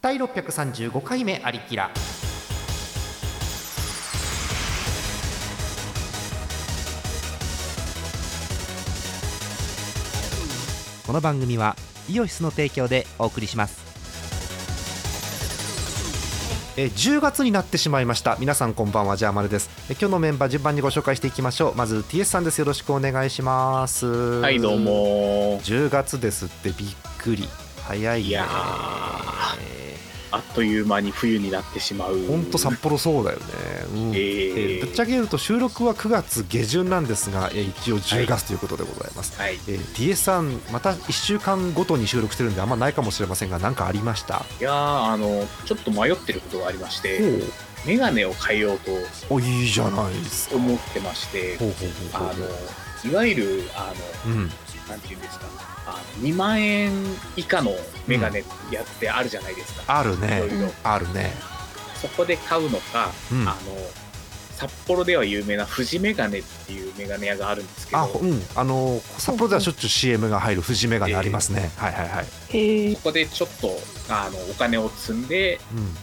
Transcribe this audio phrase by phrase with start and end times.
[0.00, 1.90] 第635回目ありきら
[11.04, 11.74] この番組は
[12.08, 13.88] イオシスの提供でお送りします。
[16.76, 18.36] えー10月になってしまいました。
[18.38, 19.68] 皆さんこんばんはジャーマルです。
[19.90, 21.74] えー今日のメンバー順番にご紹介していきましょう。
[21.74, 22.60] まず TS さんです。
[22.60, 24.06] よろしくお願いします。
[24.06, 25.60] ははい、どうも。
[25.62, 26.88] 10月ですってびっ
[27.18, 27.48] くり。
[27.88, 28.28] 早いね。
[28.28, 28.46] いや
[30.30, 32.26] あっという間に冬になってしまう。
[32.26, 33.44] ほんと札幌そうだよね、
[33.92, 34.10] うん。
[34.10, 34.52] えー。
[34.52, 39.54] えーぶっちゃけ言うと収録は9月下旬なんですが、えー一応10月ということでございます、はい。
[39.68, 44.44] えー TS さんまた1週間ごとに収録してるんであんまないかもしれませんが何かありました？
[44.60, 47.42] いやーあの、ちょっと迷ってることがありまして、
[47.86, 48.90] メガネを変えようと
[49.30, 50.56] おおいいじゃないですか。
[50.56, 51.56] 思ってまして、
[53.08, 53.92] いわゆる、あ
[54.26, 54.50] の、うん。
[54.88, 55.46] なんていうんですか、
[55.88, 56.92] あの2万円
[57.36, 57.72] 以下の
[58.06, 59.98] メガネやってあるじゃないですか。
[59.98, 60.38] あるね。
[60.46, 60.72] いろいろ。
[60.84, 61.32] あるね。
[62.00, 63.48] そこで買うのか、うん。
[63.48, 63.56] あの、
[64.58, 68.42] 札幌では有名な富士メガネっていうメガネ屋があるんですけど、あうん。
[68.56, 73.70] あの札幌ではしょっちゅう CM が入る富士メガネありますね、はいはいはい、へえそこでちょっと
[74.10, 75.94] あのお金を積んでうん、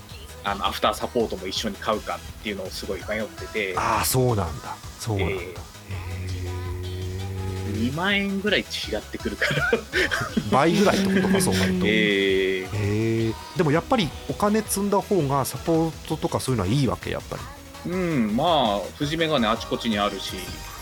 [0.45, 4.75] あのアフターサポートも一緒に買うかっていうのをすごい迷ってて、ああそうなんだ。
[4.99, 5.74] そうなんだ、えー
[7.75, 8.63] 2万円ぐらい違
[8.97, 9.71] ってくるから、
[10.51, 13.33] 倍ぐらいってことかそうなると、 えーへえ。
[13.57, 17.91] でもやっぱりお金積んだ方がサポートとかそういうのはいいわけやっぱり。
[17.91, 20.33] うんまあ富士メガネあちこちにあるし。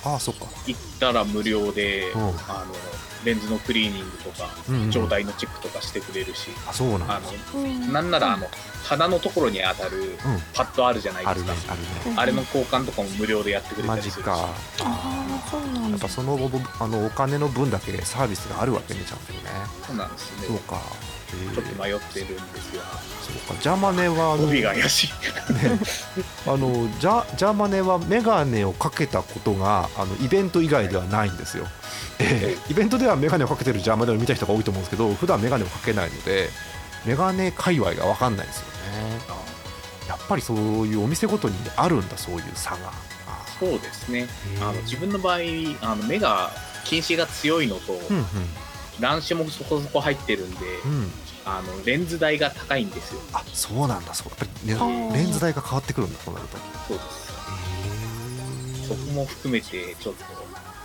[0.06, 0.46] ああそっか。
[0.68, 2.22] 行ったら無料で、うん。
[2.22, 2.34] あの
[3.26, 4.92] レンズのクリーニングとか、うんうん。
[4.92, 7.16] 状態のチェックとかしてくれるしあそうなんだ。
[7.18, 7.22] あ
[7.56, 8.48] のなんならあの
[8.84, 10.18] 鼻のところに当たるうん。
[10.54, 12.16] パッドあるじゃないあるですか、ねあるね。
[12.18, 14.18] あれの交換とかも無料でやってくれたマりするし。
[14.18, 14.34] ジか。
[14.36, 15.90] ああそうなんだ。
[15.90, 16.38] やっぱその
[16.80, 19.40] あのお金の分だけサービスがあるわけねちゃんとね。
[19.86, 20.48] そうなんですね。
[20.48, 20.82] そうか
[21.53, 22.81] ちょっと迷ってるんですよ。
[23.22, 23.62] そうか。
[23.62, 25.08] ジャマネは帯が怪しい。
[25.53, 25.80] ね、
[26.45, 31.68] あのジャジャマネはメガネをかけたことがあのイベント以外ではないんですよ、
[32.19, 32.72] ええ。
[32.72, 36.50] イベントではメガネをかけてるジャマネを見た人が多いと思うんですけど普段メガネをかけないので
[37.06, 38.74] メガネ界隈が分かんないですよね。
[40.08, 42.78] やっぱりそういうお店ごとにあるんだそういう差が。
[43.28, 44.28] あそうですね。
[44.62, 45.38] あの自分の場合
[45.81, 46.52] あの目が
[46.84, 48.25] 近視が強いのと、うん
[49.00, 51.12] 乱視もそこそこ入ってるんで、うんうん
[51.46, 53.22] あのレンズ代が高いんですよ。
[53.34, 54.14] あそうなんだ。
[54.14, 54.70] そう。
[54.70, 56.58] やっぱり、ねレンズ代が変わってくるんだそうなると。
[56.88, 57.34] そうです。
[58.84, 60.24] へそこも含めてちょっと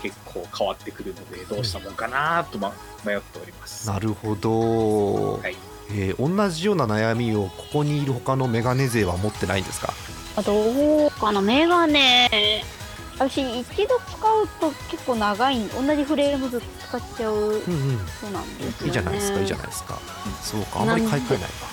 [0.03, 2.73] 結構変わってくるのでどうしたもんかなと、ま、
[3.05, 3.89] 迷っております。
[3.89, 5.57] なるほど、はい。
[5.91, 9.93] えー同じような悩みをここにいる他のメガネ勢は持ってないんですか？
[10.37, 12.63] あどうかなメガネ
[13.19, 17.61] 私一度使うと結構長い同じフレームずっと使っちゃううんうん。
[18.21, 18.87] そうなんですよね。
[18.87, 19.41] いいじゃないですか。
[19.41, 19.99] いいじゃないですか、
[20.43, 21.69] そうかあんまり買い替えないか。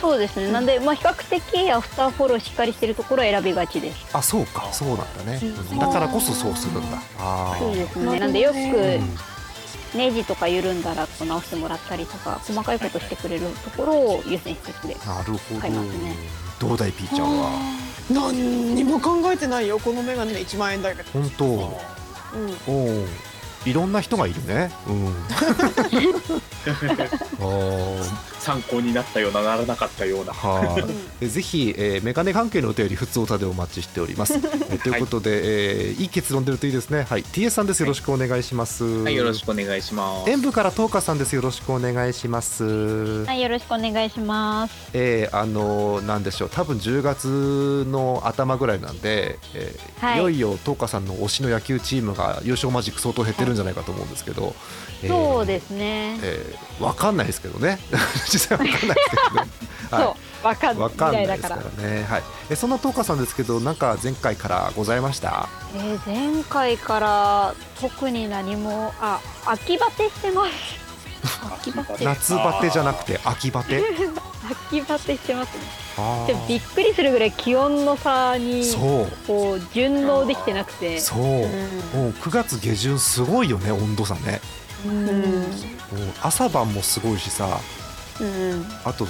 [0.00, 0.52] そうですね。
[0.52, 4.06] なんでまあ比較的アフターフォローしっかりしてるところを選びがちです。
[4.12, 4.68] あそうか。
[4.72, 5.48] そうなんだね、うん。
[5.48, 5.78] うん。
[5.78, 6.98] だからこそそうするんだ。
[7.18, 8.18] あそうーですね。
[8.18, 9.16] なんでよくうん。
[9.94, 15.54] ネジとか緩んだらこう直してもらったりとか細かいことしてくれるところを優先してくれなるほ
[16.60, 17.85] ど、どうだいピーちゃんは？
[18.10, 21.44] 何にも考えてないよこのメガネで1万円だけど本当。
[21.46, 21.56] うん。
[22.66, 23.06] おう。
[23.64, 24.70] いろんな人がいるね。
[24.86, 25.06] うん。
[25.08, 34.34] あー参考になったようなならなかったようなはい、えぜひ、えーメガネ関係のお便り普通歌でお待ちしております。
[34.70, 37.06] え ということで、えーいい結論出るといいですね。
[37.10, 37.80] はい、TS さんです。
[37.80, 38.84] よろしくお願いします。
[38.84, 41.34] はいよろしくお願いします演舞から東花さんです。
[41.34, 43.24] よろしくお願いします。
[43.24, 46.50] はいよろしくお願いしますえーあのーなんでしょう。
[46.50, 54.54] 多分10月の頭ぐらいなんで、えーはいいよいよ東花さんの推しの野球チームが優勝マジック相当減ってるんじゃないかと思うんですけど。
[55.02, 57.78] えーそうですねえーわかんないですけどね。
[58.36, 59.50] 実際わかんないですけど ね。
[59.90, 60.14] はいそう
[60.46, 62.04] わかんわかんないですかららね。
[62.08, 62.22] はい。
[62.50, 65.48] えそんな東花さんですけど、なんか前回からございました？
[65.74, 70.50] えー前回から特に何もあ秋バテしてます
[71.60, 73.82] 秋バテ夏バテじゃなくて秋バテ？
[74.70, 75.60] 秋バテしてますね
[75.98, 79.12] あでもびっくりするぐらい気温の差にそう。
[79.26, 81.18] こう順応できてなくてそう。
[81.18, 84.40] もう9月下旬すごいよね温度差ね。
[84.84, 85.46] うんもう
[86.22, 87.58] 朝晩もすごいしさ。
[88.20, 89.06] うんあと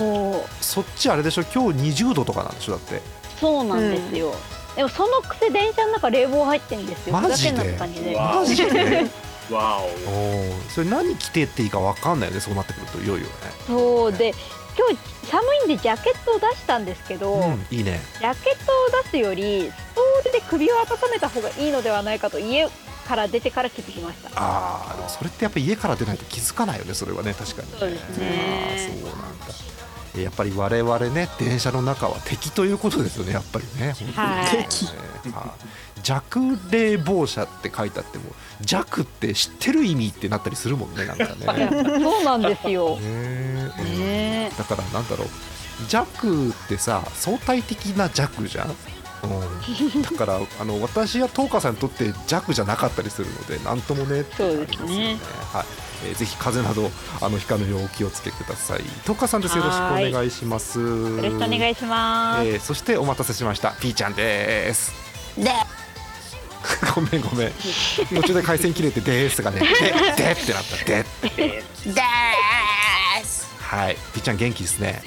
[0.60, 1.44] そっちあれでしょ？
[1.44, 2.72] 今日20度とかなんでしょ？
[2.72, 3.00] だって。
[3.40, 4.34] そうなんですよ、
[4.76, 7.12] でもそのくせ電車の中冷房入ってるんですよ。
[7.12, 7.72] マジで？
[7.74, 9.04] 感マジで？
[9.52, 9.88] わお。
[9.88, 10.70] ー。
[10.70, 13.32] それ何着てっていいかわかんないよねそうなってくるといよいよね。
[13.66, 14.12] そう。
[14.12, 14.34] で
[14.78, 14.96] 今日
[15.30, 18.00] 寒いんでジャケットを出したんですけど、うんいいね。
[18.18, 22.66] ジャケットを出すよりストールで首を温めた方がいいのではないかと家
[23.06, 24.30] から出てから気づきました。
[24.34, 27.68] ああでもそれってやっぱり家から出ないと気づかないよねそれはね確かに。
[27.78, 28.90] そうですね。
[29.02, 29.46] そうなんだ。
[30.16, 33.92] えーやっぱり我々ね電車の中は敵ということですよねやっぱりね。
[33.92, 34.56] 本当にはい。
[34.56, 35.54] ねは
[35.98, 36.00] い。
[36.02, 38.24] 弱冷房車って書いてあっても
[38.66, 41.68] 弱って知ってる意味ってなったりするもんねなんかね。
[42.02, 42.96] そうなんですよ。
[42.98, 43.70] ね。
[43.78, 44.00] うん。
[44.00, 45.28] ねだからなんだろう。
[45.90, 46.06] 弱
[46.48, 48.74] ってさ相対的な弱じゃん、
[49.22, 55.16] うん、だからあの私や東花さんにとって弱じゃなかったりするのでなんともねってそうですね。
[55.52, 55.64] はい。
[56.04, 58.82] えーぜひ風邪などあのひかぬようお気をつけください。
[59.02, 59.56] 東花さんです。
[59.56, 60.78] よろしくお願いします。
[60.78, 62.46] よよろしくお願いします。
[62.46, 63.72] えーそしてお待たせしました。
[63.72, 64.92] ピーちゃんです。
[65.38, 65.50] で、
[66.94, 67.52] ごめんごめん。
[68.14, 69.60] 途中で回線切れてですがね。
[69.60, 69.66] で
[70.24, 70.76] でってなった。
[70.84, 73.46] でででーす。
[73.60, 73.96] はい。
[74.12, 75.02] ピーちゃん元気ですね。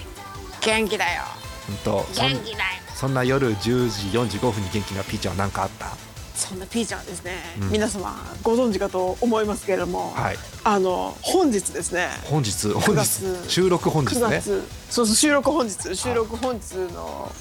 [0.62, 1.24] 元気だよ。
[1.68, 5.96] 本当そん気だよそんな夜10時45分に元気なピーちゃんは何かあった？
[6.36, 7.72] そんなピーちゃんはですね、うん。
[7.72, 8.14] 皆様
[8.44, 10.38] ご存知かと思いますけれども、はい。
[10.66, 12.10] あの本日ですね。
[12.26, 13.50] 本日本日月。
[13.50, 14.42] 収録本日9ね。
[14.42, 15.96] 月、そうそう収録本日。
[15.96, 17.32] 収録本日の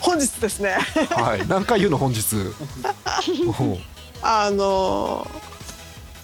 [0.00, 0.76] 本日ですね。
[1.10, 1.48] はい。
[1.48, 2.22] 何回言うの本日？
[4.22, 5.26] あの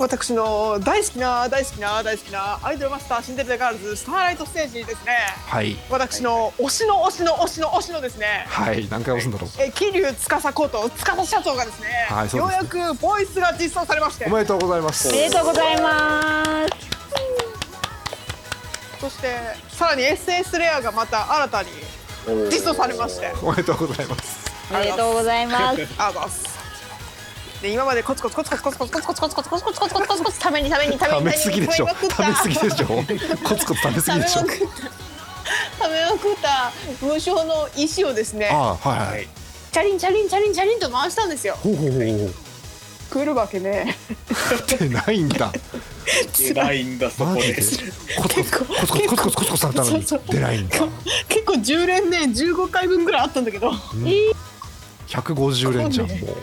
[0.03, 5.13] 私の大好きな大好きな大好きなアイドルマスターシンデレラガールズスターライトステージにですね。
[5.47, 5.77] はい。
[5.89, 8.45] 私の推しの推しの推しの推しのですね。
[8.49, 8.89] はい。
[8.91, 9.51] 何回押すんだろう。
[9.61, 14.25] え桐生司こと司社長がですね、はいそうようですやくボイスが実装されまして。
[14.27, 15.09] おめでとうございます。
[15.09, 16.71] おめでとうございます。
[19.01, 19.37] そして
[19.69, 21.69] さらに SS レアがまた新たに
[22.51, 23.33] 実装されまして。
[23.41, 24.51] おめでとうございます。
[24.69, 25.63] おめでとうございます。
[25.63, 26.52] ありがとうございます
[27.63, 32.87] で今までコツコツコツコツコツコツコツコツコツコツコツコツコツコツコツコツためにためにため食にべ過ぎでしょため食べ過ぎでしょ
[33.45, 34.73] コツコツ食べ過ぎでしょ食べまくった
[35.79, 36.73] 食べまくった
[37.07, 39.29] 無償の石をですねああはいはい
[39.71, 42.35] チャリンチャリンチャリンチャリンと回したんですよほうほうほうほう
[43.11, 43.95] 来るわけね
[44.63, 45.53] ってないんだ
[46.37, 47.55] 出ないんだそこで
[48.17, 50.79] コツコツコツコツコツコツコツされたのに出ないんだ
[51.29, 53.71] 結構10連ね15回分ぐらいあったんだけど
[55.09, 56.37] 150連じゃんもう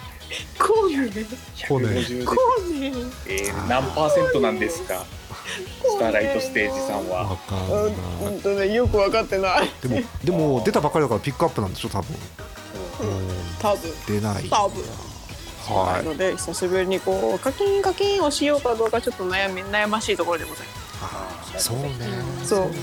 [0.58, 1.10] こうね。
[1.68, 1.88] こうね。
[1.88, 2.36] 150でこ
[2.68, 2.94] うね。
[3.28, 5.06] えー何パーセントなんですか？
[5.82, 7.24] スターライトステージさんは。
[7.24, 7.94] わかんうん
[8.24, 9.70] ないうんとねよく分かってない。
[9.82, 11.90] でもでも出たばかりだからピックアップなんでしょ？
[11.90, 12.16] 多分。
[13.02, 13.28] うん。
[13.60, 13.92] 多分。
[14.08, 14.44] 出ない。
[14.50, 14.84] 多分。
[15.68, 20.68] はないので久しぶりにこう課金課金をしようかどうかちょっと悩み悩ましいところでござい
[21.02, 21.66] ます。
[21.66, 21.90] そうね。
[22.44, 22.70] そう。
[22.70, 22.76] ね。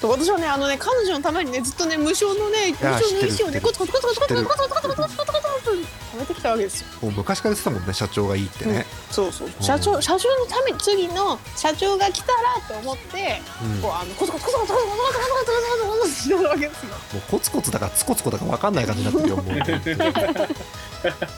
[0.00, 6.86] と私はねあのね彼女のためにねずっとね無償のね無や償の石を知ってるねコツコツコツコツコツコツコツコツコツコツコツコツコツ貯めてきたわけですよ。
[7.02, 8.84] もう昔から言ってたもんね社長がいいってね。
[9.10, 9.50] そうそう。
[9.60, 13.82] 社長社長のために次の社長が来たらと思ってうん。
[13.82, 14.82] こうあのコツコツコツコツコツコツコツ
[15.12, 15.52] コツコツコツ
[15.88, 19.46] コツコツしてたわけですよもうコツコツだかツコツコだか分かんない感じになってるよもう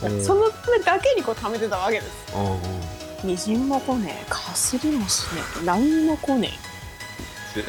[0.09, 2.59] うんそのためだけにこう貯めてたわけですうんうん
[3.23, 6.51] みじんも来ねえかすりもしねえ何も来ね
[7.53, 7.67] 辛い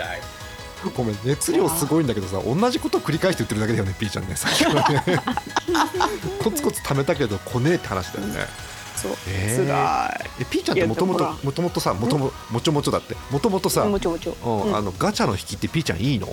[0.90, 4.36] ごめん熱量すごいんだけどさ同じことを繰り返して言ってるだけだよねピーちゃんね。
[4.36, 5.02] さっきからね。
[6.42, 8.34] コツコツ貯めたけど来ねえって話だよね。
[8.38, 8.48] え
[8.96, 9.66] そうえー。
[9.66, 13.14] 辛えピーちゃんってもともともともとさもとももちょもちょだって。
[13.30, 14.36] もともとさ、いもちょもちょ。
[14.44, 14.76] うんうん。
[14.76, 16.28] あのガチャの引きってピーちゃんいいの、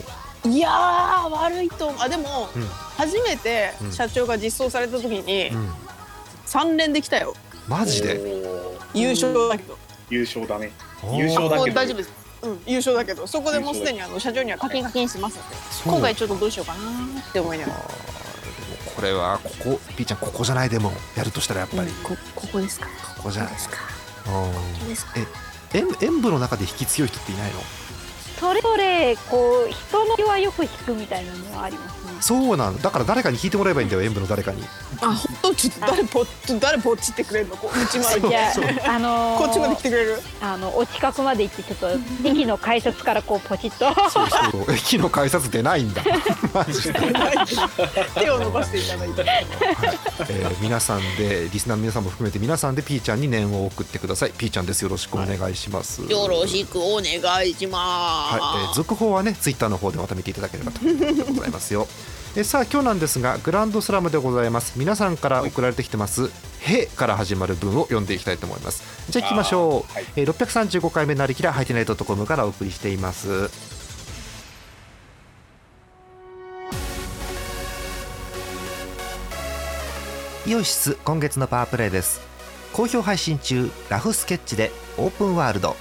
[0.45, 2.01] いやー悪いと思う。
[2.01, 2.67] あでもうん。
[2.97, 3.91] 初めてうん。
[3.91, 5.73] 社長が実装された時にうん、
[6.47, 7.35] 3連できたよ。
[7.67, 8.19] マジで？
[8.93, 9.77] 優勝だけど。
[10.09, 10.71] 優勝だね。
[11.13, 11.75] 優勝だけど。
[11.75, 15.55] 大丈夫ですうん優勝だけどそこでもうすでにあの社長には課金課金してますので
[15.85, 16.79] 今回ちょっとどうしようかな
[17.21, 17.79] って思いながら。
[18.95, 22.87] これはここピーちゃんここじゃないでもやるとしたらやっぱり、うんこここですか。
[23.17, 23.53] ここじゃない。
[23.53, 23.77] ですか。
[24.87, 25.13] ですか
[25.73, 27.59] え演演舞の中で引き強い人っていないの？
[28.39, 32.02] それぞれこう人の気はよく引くみたいなのはあります。
[32.02, 32.02] ね。
[32.23, 32.89] そうなのだ。
[32.89, 34.63] から誰かに聞いてもらえばいいんだよ演舞の誰かに。
[35.01, 37.57] あ本当ちょっと誰ぽっち誰ぽっちってくれるの？
[37.57, 38.65] こうちまでじゃそう。
[38.65, 40.19] あ、あのーこっちまで来てくれる？
[40.39, 41.89] あのお近くまで行ってちょっと
[42.23, 43.93] 駅の改札からこうポチッと。
[44.09, 46.01] そうそう駅の改札出ないんだ。
[46.53, 46.99] マジで、
[48.15, 49.25] 手を伸ばしていただいて。
[50.29, 54.31] えー皆さんでリスナーの皆さんも含めて皆さんでピーちゃんに念を送ってください。
[54.31, 57.05] ピーちゃんですよろしくお願いします、よろしくお願
[57.47, 57.79] いしま
[58.31, 61.87] す、はい、えー続報はねツイッターの方でまた見ていただければということでございますよ
[62.35, 64.79] えーさあ今日なんですがグランドスラムでございます。
[64.79, 68.83] 皆さんから送られてきてます「へ」から始まる文を読んでいきたいと思います。
[69.11, 70.05] じゃあ行きましょう、はい。
[70.15, 73.51] えー635回目なりきらハイテナイトコムからお送りしています。
[80.47, 82.19] イオシス今月のパワープレイです。
[82.73, 85.75] 好評配信中ラフスケッチでオープンワールド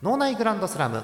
[0.00, 1.02] 脳内グランドスラム。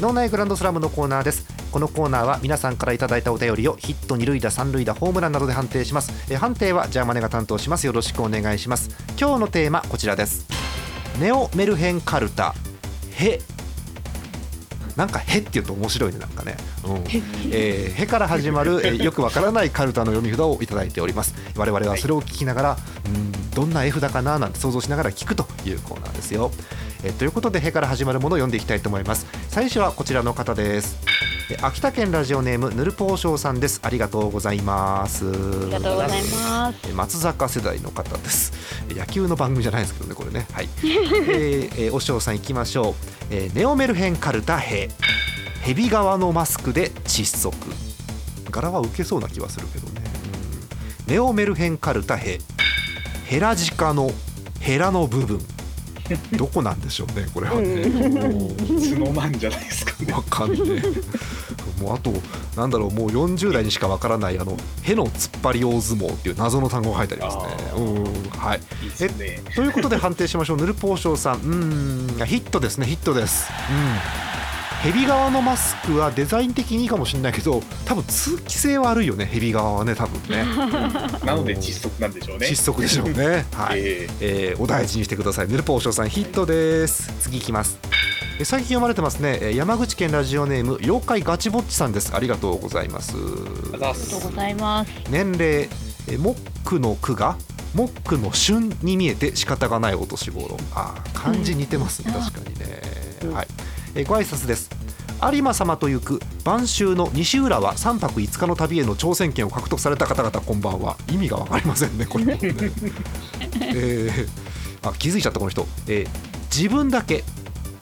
[0.00, 1.46] 脳内グランドスラムのコーナーです。
[1.70, 6.32] このコーナーは皆さんからいただいたお便りをヒット二塁打三塁打ホームランなどで判定します。
[6.32, 7.86] え判定はジャーマネが担当します。
[7.86, 8.88] よろしくお願いします。
[9.20, 10.46] 今日のテーマこちらです。
[11.20, 12.54] ネオメルヘンカルタ。
[13.12, 13.59] へ。
[14.96, 16.96] なんか「へ」って言うと面白いねなんかね「うん。
[17.50, 21.34] えーへ」から始まる、えーよくわからないカルタの読み札をいただいております。
[21.56, 26.52] 我々はそれを聞きながら、うんどんな絵札かななんて想像しながら聞くというコーナーですよ、
[27.02, 29.26] えーということで「へ」から始まるものを読んでいきたいと思います。
[29.48, 30.96] 最初はこちらの方です。
[31.02, 31.29] えー
[31.62, 33.80] 秋田県ラジオネームぬるぽうしょうさんです。
[33.82, 35.28] ありがとうございます。
[35.28, 35.32] あ
[35.66, 36.78] りがとうございます。
[36.88, 38.52] えー松坂世代の方です。
[38.88, 40.46] えー野球の番組じゃないですけどねこれね。
[40.52, 42.94] はい、 えーえー、おしょうさん行きましょう、
[43.30, 44.90] えーネオメルヘンカルタヘ。
[45.62, 47.56] ヘビ側のマスクで窒息。
[48.50, 50.02] 柄は受けそうな気はするけどね、
[51.06, 51.12] うん。
[51.12, 52.40] ネオメルヘンカルタヘ。
[53.26, 54.10] ヘラジカの
[54.60, 55.40] ヘラの部分。
[56.32, 57.84] どこなんでしょうねこれはね。
[58.98, 60.12] 角なんじゃないですかね。
[60.12, 60.82] わかんねえ
[61.80, 62.12] もうあと
[62.56, 67.70] なんだろうもう40代にしかわからないあの「への突っ張り大相撲」っていう謎の単語が書いてありますね。
[67.72, 68.60] あうんはい。
[68.82, 69.42] いいね。
[69.54, 70.56] ということで判定しましょう。
[70.56, 71.36] ヌルポーショーさん。
[71.36, 72.26] うーん。
[72.26, 73.48] ヒットですねヒットです。
[73.70, 74.30] うん。
[74.82, 80.42] ヘビ側のマスクはデザイン的にいいかもしれないけど多分通気性は悪いよねヘビ側はね多分ね。
[81.22, 82.46] なので窒息なんでしょうね。
[82.46, 83.44] 窒息でしょうね。
[83.52, 85.48] はい、え えーお大事にしてください。
[85.48, 87.12] ヌルポーショーさんヒットです。
[87.20, 87.78] 次いきます
[88.40, 89.38] え最近読まれてますね。
[89.42, 92.16] えー山口県ラジオネーム妖怪ガチぼっちさんです。
[92.16, 93.14] ありがとうございます。
[93.14, 94.90] ーありがとうございます。
[95.10, 95.68] 年齢
[96.08, 97.36] えモックの句が
[97.74, 100.56] モックの旬に見えて仕方がないお年頃。
[100.74, 102.22] あー漢字似てますね、うん。
[102.22, 103.46] 確かにね、はい。
[103.94, 104.70] えご挨拶です。
[105.22, 110.96] 有馬様と行く晩秋の西浦は3泊5日の旅への挑戦権を獲得された方々こんばんは。
[111.12, 112.24] 意味が分かりませんねこれ。
[112.24, 114.28] もね、えー
[114.82, 117.22] あ気づいちゃったこの人、えー自分だけ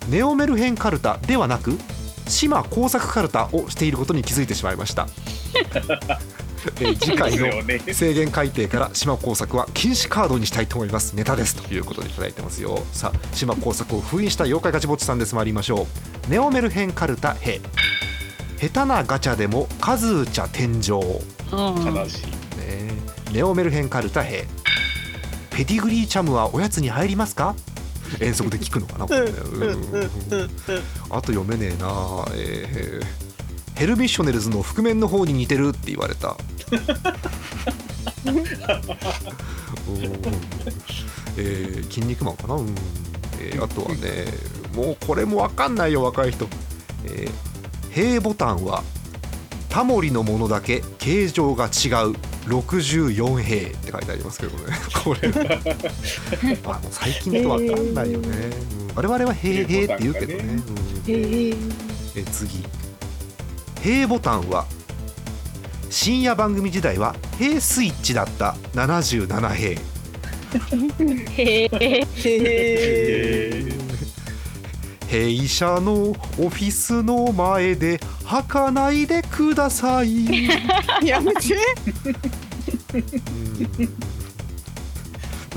[0.09, 1.79] ネオメルヘンカルタではなく
[2.27, 5.07] 島工作カルタをしていることに気づいてしまいました、
[6.81, 7.47] えー次回の
[7.95, 11.15] 制限改定から島工作は禁止カードにしたいと思います。
[11.15, 12.83] ネタですということでいただいてますよ。
[12.93, 15.35] さあ島工作を封印した妖怪ガチぼっちさんです。
[15.35, 15.87] 参りましょ
[16.29, 16.31] う。
[16.31, 17.61] ネオメルヘンカルタヘ
[18.61, 20.91] 下手なガチャでも数打ちゃ天井。
[20.91, 21.95] うん。
[21.97, 22.27] 悲しい。
[22.59, 22.93] ね
[23.33, 24.47] ネオメルヘンカルタヘ
[25.50, 27.55] ペディグリーチャムはおやつに入りますか？
[28.21, 29.31] 遠足で聞くのかなこれね。
[29.31, 30.50] うん
[31.11, 32.25] あと読めねえな。
[32.35, 33.29] えー
[33.79, 36.37] ヘルミッショネルズの覆面の方に似てるって言われた。
[38.27, 38.37] うん。
[41.37, 42.75] えー、筋肉マンかな、うん。
[43.38, 44.27] えーあとはね
[44.75, 46.49] もうこれも分かんないよ若い人、
[47.05, 48.83] えー、平ボタンは
[49.78, 51.70] タモリのものだけ形状が違う。
[52.49, 54.75] 64平って書いてありますけどね。
[55.04, 55.28] これ。
[56.64, 58.28] あの最近だと分かんないよね、
[58.88, 58.97] うん。
[58.97, 60.62] 我々は平平って言うけどね、
[61.06, 61.73] うん。
[62.16, 62.64] え次。
[63.80, 64.66] 平ボタンは
[65.88, 68.56] 深夜番組時代は平スイッチだった。
[68.75, 69.80] 77平
[71.37, 71.70] へえ。
[71.70, 73.77] へえ
[75.09, 80.27] 弊社のオフィスの前で履かないでください。
[80.27, 80.50] ー
[81.05, 81.57] やめて。
[82.95, 83.97] うん。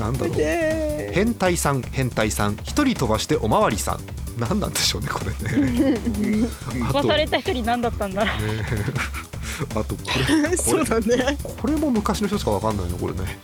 [0.00, 0.36] なんだろう。
[0.36, 4.00] で変態さん変態さん一人飛ばしておまわりさん。
[4.38, 5.98] 何なんでしょうねこれね。
[6.72, 8.56] 飛ばされた人に何だったんだろう。
[8.56, 8.64] ね。
[9.70, 10.56] あとこれ。
[10.56, 11.36] こ そうれだね。
[11.60, 13.38] これも昔の人しかわかんないのこれね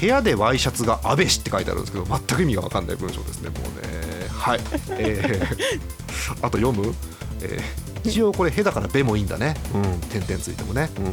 [0.00, 4.00] 部屋でワイシャツが安倍氏って書いてあるんですけど全く意味がわかんない文章ですねもうね。
[4.30, 4.60] はい。
[4.90, 6.94] えー、 あと読む、
[7.42, 9.54] えー一応これ「へ」だから「べ」もいいんだね。
[9.74, 9.82] うん。
[10.08, 11.06] 点々ついてもね、うん。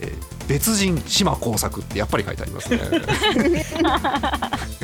[0.00, 0.12] えー
[0.48, 2.80] 別人島工作ってやっぱり書いてありますね、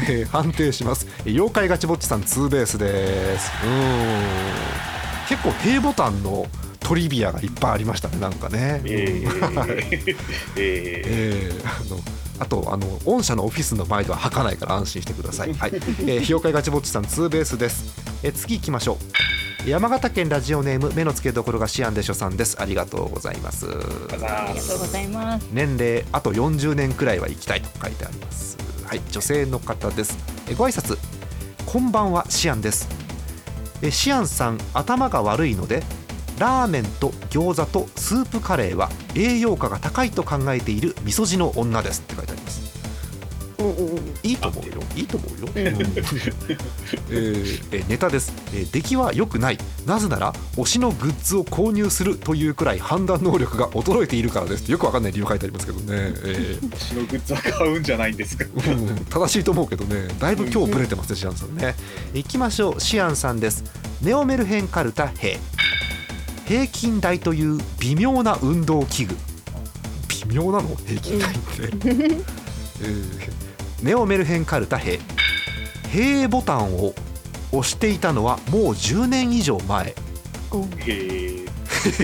[0.09, 1.07] えー判定します。
[1.25, 3.51] えー妖怪ガチぼっちさんツーベースです。
[3.65, 4.23] うん。
[5.29, 6.47] 結構「へ」ボタンの
[6.81, 9.77] トリビアがいっぱいありましたねなんかね、えー、
[10.57, 12.01] えー、えーあの
[12.41, 15.53] あとあの御社のオフィスの前では履かないから安心してください。
[15.59, 17.85] はい、えー、妖怪ガチぼっちさんツーベースです。
[18.23, 18.99] えー次行きましょ
[19.65, 19.69] う。
[19.69, 22.57] 山形県ラジオネーム目の付けどころがシアンでしょさんです。
[22.61, 23.67] ありがとうございます。
[23.67, 23.71] あ
[24.53, 25.47] りがとうございます。
[25.53, 28.57] 年齢あと40年くらいは生きたいと書いてあります。
[28.85, 30.17] はい、女性の方です。
[30.49, 30.97] えーご挨拶。
[31.67, 32.89] こんばんはシアンです。
[33.83, 35.83] えーシアンさん頭が悪いので
[36.39, 42.69] ラーメンと餃子とスープカレーは栄養価が高いと考えている味噌汁の女ですって書いてあります。
[43.59, 44.73] うんうんうんいいと思うよ。
[44.95, 45.49] いいと思うよ。
[45.57, 49.59] えーえーネタです、えー出来は良くない。
[49.85, 54.71] なぜなら推しのグッズを購入するというくらい判断能力が衰えているからです。
[54.71, 55.85] よくわかんない理由書いてありますけどね。
[55.89, 60.07] えー推しのグッズは買うんじゃないんですかうん正しいと思うけどね。
[60.21, 61.75] だいぶ今日ブレてますね、シアンさんね。
[62.15, 62.81] 行きましょう。
[62.81, 63.65] シアンさんです。
[64.03, 65.41] ネオメルヘンカルタ兵。
[66.49, 69.15] 平均台という微妙な運動器具。
[70.31, 70.75] 微妙なの？
[70.77, 71.63] 平均台って。
[71.63, 73.31] えー
[73.83, 74.99] ネオメルヘンカルタ兵。
[75.91, 76.93] 兵ボタンを
[77.53, 79.87] 押していたのはもう10年以上前。
[79.89, 79.95] へ
[81.83, 81.95] え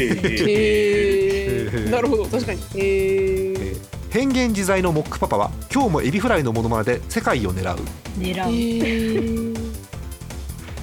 [1.90, 2.26] なるほど。
[2.26, 2.60] 確かに。
[2.60, 3.80] へええー。
[4.10, 7.78] 変幻自在のモックパパは今日もエビフライのモノマネで世界を狙う。
[8.18, 9.54] 狙う。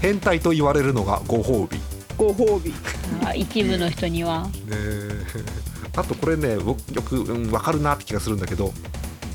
[0.02, 1.80] 変態と言われるのがご褒美。
[2.18, 2.74] ご褒美。
[2.74, 2.76] あ
[3.36, 4.48] 一部の人には。
[4.48, 4.52] ね。
[4.72, 5.26] え
[5.96, 8.72] あとこれね僕よく、うん、分かるなって気がするんだけど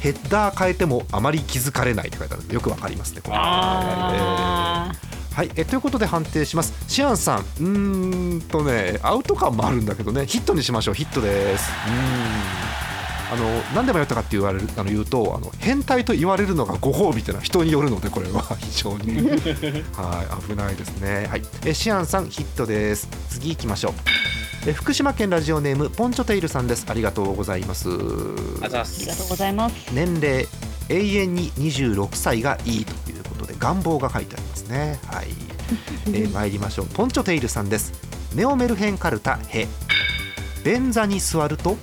[0.01, 2.45] ヘッダー変えてもあまり気づかれないって書いてある。
[2.45, 3.37] んでよくわかりますねこれ。
[3.39, 4.93] あ
[5.35, 5.51] はい。
[5.55, 6.73] えということで判定します。
[6.89, 7.39] シアンさん。
[7.41, 10.27] うーんとねアウト感もあるんだけどね。
[10.27, 10.95] ヒットにしましょう。
[10.95, 11.71] ヒットです。
[11.87, 12.86] うーん
[13.33, 19.17] あの何で迷ったかって言われるあの言うとあの変態と言われるのがご褒美っていうのは人によるのでこれは非常に。
[19.97, 21.27] はい危ないですね。
[21.29, 21.43] はい。
[21.65, 23.09] えシアンさんヒットです。
[23.29, 23.93] 次行きましょう。
[24.69, 26.87] え福島県ラジオネームポンチョテイルさんです。
[26.89, 27.89] ありがとうございます。
[27.89, 29.75] ありがとうすございます。
[29.93, 30.47] 年齢
[30.89, 35.01] 永遠に26歳がいいということで願望が書いてありますね。
[35.07, 35.29] はい、
[36.09, 36.87] えー、 参りましょう。
[36.87, 37.93] ポンチョテイルさんです。
[38.35, 39.67] ネオメルヘンカルタヘ
[40.65, 41.77] 便座に座ると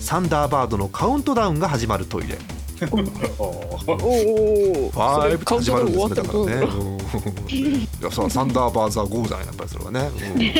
[0.00, 2.38] サンダーバードのカウントダウンが始まるトイレ。
[2.80, 3.38] おー。
[3.38, 6.62] おおファイブって始まるんですねだからねね。
[6.62, 6.98] うん。
[7.50, 10.42] いやそサンダーバーザーゴーじゃないやっぱりそれはね、うん。
[10.42, 10.52] え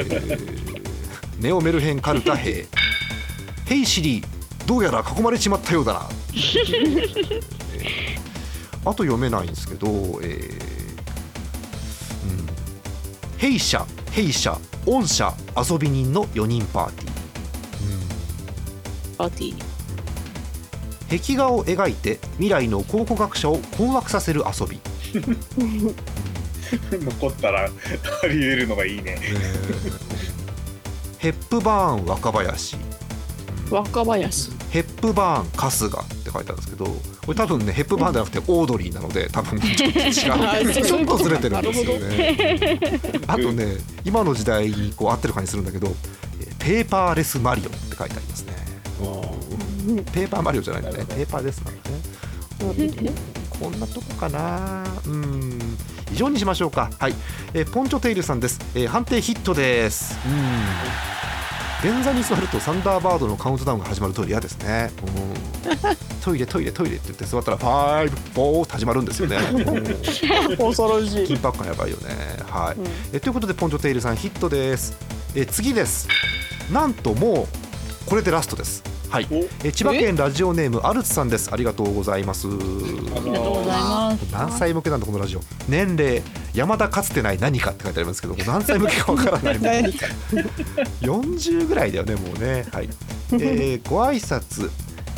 [0.00, 0.84] ー。
[1.40, 2.66] ネオメルヘンカルタヘ
[3.66, 4.26] ヘイシリー
[4.66, 6.08] どうやら囲まれちまったようだな。
[6.34, 7.40] えー。
[8.80, 10.62] あと読めないんですけど、えー。
[12.28, 12.46] うん、
[13.36, 17.13] 弊社弊社御社遊び人の4人パーティー
[19.16, 19.64] パーティー。
[21.08, 24.80] 壁画を描いて未来の考古学者を困惑させる遊び、
[26.92, 27.66] 残ったらあ
[28.26, 29.18] り得るのがいいね。
[31.18, 32.76] ヘップバーン若林。
[33.70, 34.50] 若林。
[34.70, 40.12] ヘップバーン春日って書いてあるんですけどこれ多分ねヘップバーンじゃなくてオードリーなので多分 ちょっと違う。
[40.12, 43.20] ちょっとずれてるんですよね。
[43.28, 45.94] あとね今の時代にこう合ってる感じするんだけど
[46.40, 48.73] えーペーパーレスマリオって書いてありますね
[50.12, 51.04] ペーパーマリオじゃないんだね。
[51.06, 53.12] ペーパーレスなんだね
[53.50, 54.84] こんなとこかな。
[55.06, 55.58] うん。
[56.12, 56.90] 以上にしましょうか。
[56.98, 57.14] はい、
[57.54, 60.18] えーポンチョテイルさんです、えー判定ヒットです。
[60.26, 61.92] うん。
[61.92, 65.34] 便座に座るとサンダーバードのカウントダウンが始まるトイレ嫌ですね、うん
[66.22, 70.56] トイレトイレトイレって言って座ったら five four って始まるんですよね、うん。
[70.56, 71.26] 恐ろしい。
[71.26, 72.04] 緊迫感やばいよね。
[72.48, 72.86] はい、うん。
[73.12, 74.96] えということでポンチョテイルさんヒットです。
[75.34, 76.08] え次です。
[76.72, 77.46] なんともう
[78.06, 78.82] これでラストです
[79.14, 79.28] はい。
[79.30, 79.44] お。
[79.62, 81.48] え千葉県ラジオネームアルツさんです。
[81.52, 82.48] ありがとうございます。
[82.48, 84.32] あありがとうございます。
[84.32, 85.40] 何歳向けなんだこのラジオ。
[85.68, 86.20] 年齢
[86.52, 89.58] 山田かつてない何かって書いてありますけど何歳向けかわからない。
[89.58, 90.06] も う何か。
[91.02, 92.66] 40ぐらいだよねもうね。
[92.72, 92.88] はい、
[93.34, 94.68] えーご挨拶。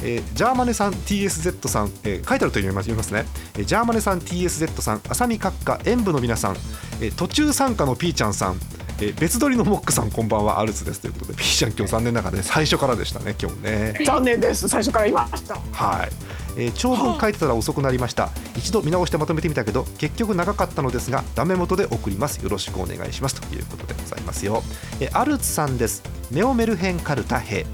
[0.02, 5.00] えージャーマネさん TSZ さん、えー書いてあると読みます読みますね、えージャーマネさん TSZ さん。
[5.08, 6.56] 浅見閣下演舞の皆さん、
[7.00, 8.60] えー途中参加のピーちゃんさん、
[9.00, 11.00] えー別撮りのモックさんこんばんはアルツです。
[11.00, 13.98] ということでピーちゃん今日残念ながらね最初からでしたね今日ね。
[14.06, 14.68] 残念です。
[14.68, 16.08] 最初から言いましたはい、
[16.56, 18.30] えー長文書いてたら遅くなりました。
[18.56, 22.38] 一度見直してまとめてみたけど結局長かったのですがダメ元で送ります。
[22.42, 23.38] よろしくお願いします。
[23.40, 24.62] ということでございますよ、
[25.00, 26.02] えーアルツさんです。
[26.30, 27.66] ネオメルヘンカルタ兵。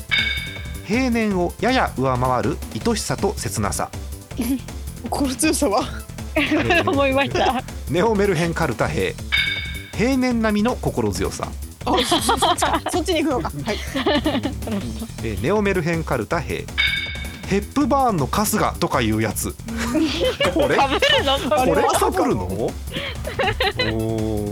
[0.85, 2.57] 平年をやや上回る
[2.87, 3.89] 愛しさと切なさ、
[5.09, 5.85] 心強さは？
[6.35, 7.63] えー 思いました。
[7.89, 9.15] ネオメルヘンカルタ兵
[10.03, 11.47] 平年並みの心強さ、
[11.85, 12.83] あそっちか。
[12.91, 13.53] そっちに行くのか。
[13.65, 13.79] はい。
[15.23, 16.67] えーネオメルヘンカルタ兵
[17.47, 19.55] ヘップバーンの春日とかいうやつ。
[20.55, 20.75] これ？
[20.75, 21.39] 食べるの？
[21.39, 21.83] それ？
[22.11, 22.43] これるの？
[22.43, 22.73] お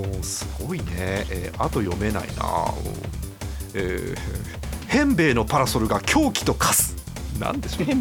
[0.05, 0.85] ーすごいね、
[1.31, 2.93] えーあと読めないな、うん
[3.75, 4.19] えー、
[4.87, 6.95] ヘンベイのパラソルが狂気と化す。
[7.41, 7.97] なんでしょうね。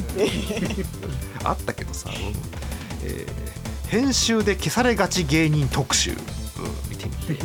[1.44, 2.16] あったけどさ、うん
[3.06, 3.50] えー
[3.90, 6.16] 編集で消されがち芸人特集、
[6.62, 7.38] うん、見てみて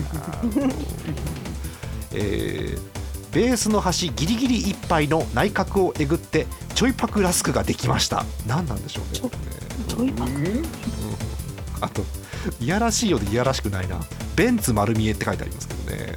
[2.12, 2.94] えー
[3.35, 6.46] ベースの端ギリギリいっぱいの内角をえぐって
[6.77, 8.24] ちょいパクラスクができました。
[8.46, 9.31] 何なんでしょうねこ
[9.98, 10.07] れ。
[10.07, 10.14] ね
[10.50, 10.64] うん。
[11.81, 12.05] あと
[12.61, 14.00] いやらしいようでいやらしくないな。
[14.37, 16.14] ベンツ丸見えって書いてありますけどね。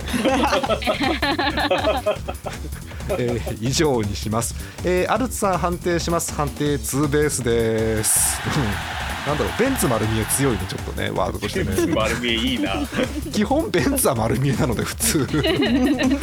[3.17, 6.35] えー以上にします、えーアルツさん判定します。
[6.35, 8.39] 判定ツーベースです。
[8.45, 8.96] うん
[9.27, 11.93] なんだろうベンツ丸見え強いねちょっとねワードとしてね。
[11.93, 12.75] 丸見えいいな。
[13.33, 15.27] 基本ベンツは丸見えなので普通。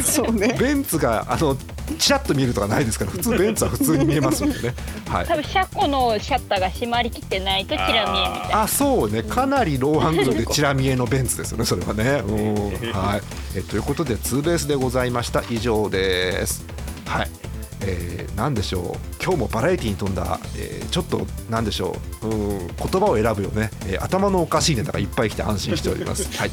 [0.03, 0.57] そうね。
[0.59, 1.55] ベンツがあの
[1.99, 4.75] チラッと見えるとかないですから普通ベンツは普通に見えますのでね。
[5.07, 5.25] はい。
[5.27, 8.61] 多分車庫のシャッターが閉まりきってないとチラ見えみたいな。
[8.63, 9.21] あそうね。
[9.21, 12.23] かなりローアングルでチラ見えのベンツですよねそれはね。
[12.25, 12.91] うん。
[12.91, 13.21] はい。
[13.55, 15.43] えということでツーベースでございました。
[15.51, 16.65] 以上です。
[17.05, 17.44] はい
[17.81, 26.29] えー、なんでしょう今日もバラエティに富んだ、えーちょっとなんでしょううん言葉を選ぶよね、えー頭のおかしいネタがいっぱい来て安心しております。
[26.37, 26.51] はい、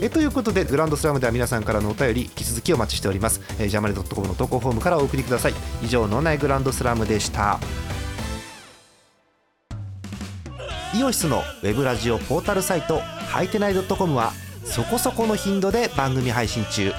[0.00, 3.40] えーということでグランドスラムでは皆さんからのお便り引き続きお待ちしております。
[3.58, 5.54] えー、ジャマネドットコムの投稿フォームからお送りください。
[5.82, 7.58] 以上脳内グランドスラムでした。
[10.94, 14.32] イオシスのウェブラジオポータルサイトはいてない .com は
[14.64, 16.92] そこそこの頻度で番組配信中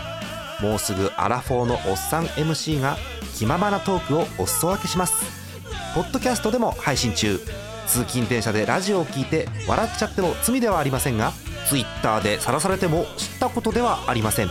[0.61, 2.97] もうすぐアラフォーのおっさん MC が
[3.35, 5.23] 気ままなトークをお裾分けします。
[5.95, 7.39] ポッドキャストでも配信中。
[7.87, 11.33] 通勤電車でラジオを聞いて笑っちゃっても罪ではありませんが
[11.67, 14.49] Twitter で晒されても知ったことではありません。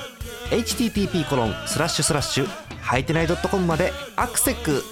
[0.51, 2.49] http コロンスラッシュスラッシュ
[2.81, 4.83] はいてない .com までアクセック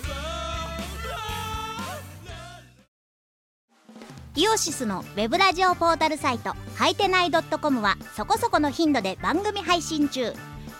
[4.36, 10.34] イオシスのウェブラジオポータルサイトはいてない .com はそこそこの頻度で番組配信中。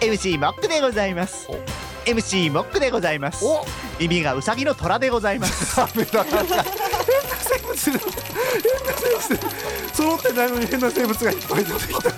[0.00, 1.48] MC モックでございます。
[1.50, 1.54] お。
[2.08, 3.44] MC モックでございます。
[3.44, 3.64] お。
[3.98, 5.74] 耳がウサギの虎でございます。
[5.86, 6.24] 変な
[8.96, 9.38] 生物
[9.92, 12.10] 揃ってないのに変な生物がいっぱい出てきた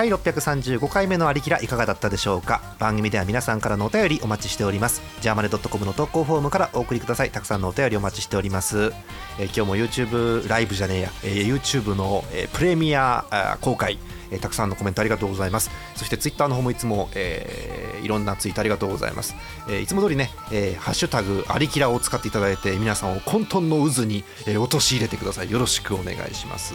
[0.00, 2.62] 第635回目のありきらいかがだったでしょうか？
[2.78, 5.02] 番組では皆さんからのお便りお待ちしております。
[5.20, 7.30] ジャーマネドットコムの投稿フォームからお送りください。
[7.30, 8.94] たくさんのお便りお待ちしております、
[9.38, 13.98] えー今日も YouTube ライブじゃねえや、えー YouTube の、えープレミアあ公開。
[14.30, 15.70] えーたくさんのコメントありがとうございます。
[15.94, 19.34] そしてツイッターの方もいつも、えーいろんなツイートありがとうございます、
[19.68, 25.50] えーいつも通りね、えーハッシュタグありきらを使っていただいて皆さんを混沌の渦に、えー陥れてください。
[25.50, 26.72] よろしくお願いします。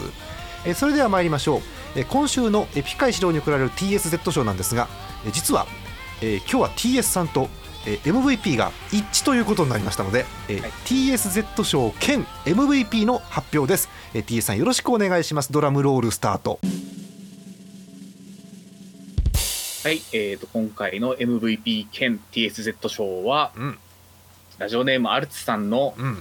[0.65, 1.62] えーそれでは参りましょう、
[1.95, 4.88] えー今週のえーピカイ指導に贈られる TSZ 賞なんですが、
[5.25, 5.65] えー実は、
[6.21, 7.49] えー今日は TS さんと、
[7.86, 10.71] えー MVP が一致ということになりましたので、えーはい。
[10.86, 15.51] TSZ 賞兼 MVP の発表です、えー TS さんよろしくお願いします。
[15.51, 16.60] ドラムロールスタート。
[19.84, 23.78] はい、えー、と今回の MVP 兼 TSZ 賞は、うん。
[24.58, 26.19] ラジオネームアルツさんのうん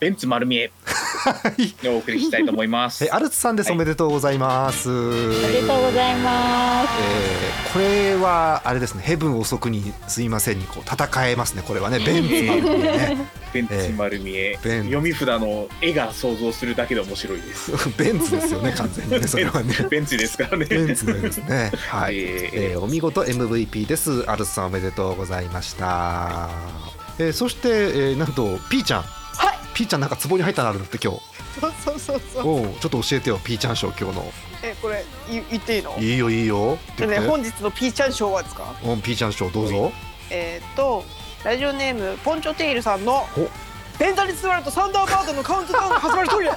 [0.00, 0.70] ベンツ丸見え。
[0.84, 1.88] はい。
[1.88, 3.04] をお送りしたいと思います。
[3.04, 3.76] えーアルツさんです、はい。
[3.76, 4.88] おめでとうございます。
[4.90, 6.88] おめでとうございます。
[6.98, 9.02] えーこれはあれですね。
[9.02, 11.62] ヘブン遅くにすいませんにこう戦えますね。
[11.64, 12.00] これはね。
[12.00, 13.16] ベンツマンね。
[13.52, 14.88] ベンツ丸見え、 ベンツ。
[14.88, 17.70] 読み札の絵が想像するだけで面白いです。
[17.96, 19.22] ベンツですよね完全にね。
[19.28, 19.74] それはね。
[19.88, 20.64] ベンツですからね。
[20.64, 21.70] ベンツですね。
[21.90, 22.72] はい、えー。
[22.72, 24.24] えーお見事 MVP です。
[24.28, 26.48] アルスさんおめでとうございました、
[27.18, 29.00] えーそして、えーなんとピーちゃん。
[29.02, 29.19] はい
[29.80, 31.20] ピーちゃんなんか壺に入ったのあるんだって今日。
[31.58, 32.48] そうそうそうそう。
[32.48, 34.32] おうちょっと教えてよピーちゃん賞今日の。
[34.62, 35.96] えこれ言言っていいの？
[35.98, 38.74] いいよいいよってでね本日のピーちゃんショーはですか？
[38.84, 39.90] うん、ピーちゃん賞どうぞ。
[40.28, 41.02] えーっと
[41.46, 43.48] ラジオネームポンチョテイルさんのお
[44.00, 46.52] ペンタリスワルとサンダーバードのカウントダウンが始まるトイレ。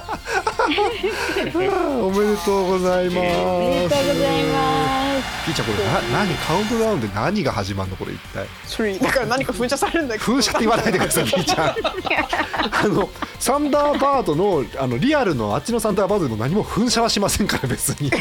[2.00, 7.96] おめでとうございます、おめでとうございますピーちゃんこれな何カウントダウンで何が始まるの？
[7.96, 8.46] これ一体。
[8.64, 11.68] それだから何か噴射されるんだけど噴射って言わないでくださいピーちゃん。
[11.68, 18.10] あのサンダーバードのあのリアルのあっちのサンダーバードでも何も噴射はしませんから別に。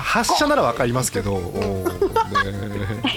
[0.00, 1.32] 発射ならわかりますけど。
[1.32, 2.12] おー
[2.44, 3.11] ねう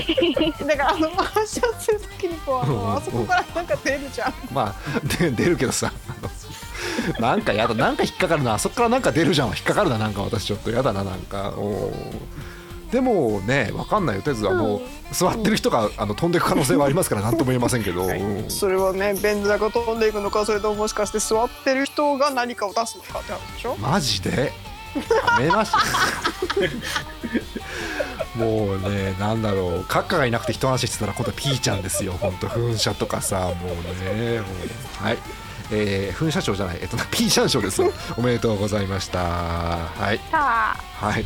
[0.51, 4.34] だからあの発射するときにこうあうんのあそこからなんか出るじゃん。
[4.53, 5.91] まあで出るけどさ。
[7.19, 7.73] なんかやだ。
[7.73, 8.53] なんか引っかかるな。
[8.55, 9.97] あそこからなんか出るじゃん引っかかるな。
[9.97, 11.03] なんか私ちょっとやだな。
[11.03, 11.49] なんか。
[11.58, 12.45] おー。
[12.91, 14.21] でもねわかんないよ。
[14.21, 14.81] とりあえずあの、
[15.12, 19.99] 座ってる人があの飛んでいく可能性はありますから 何とも言えませんけど、うんそれはねベン図が飛ん。
[19.99, 24.53] でいくのかそれとももしかして座ってる人が何かを出すのかって話でしょマジで
[24.95, 25.71] やめまし
[28.36, 29.86] もうねなんだろう。
[29.86, 32.14] カッカがいなくて一安心してたら今度はピーちゃんですよ。
[32.20, 33.40] 本当噴射とかさ。
[33.40, 34.46] もうねも
[35.02, 35.04] う。
[35.04, 35.18] はい。
[35.72, 36.80] えー、噴射賞じゃない。
[36.82, 37.82] えっとピーちゃん賞です
[38.18, 39.20] おめでとうございました。
[39.20, 40.20] はい。
[40.32, 41.26] さはい。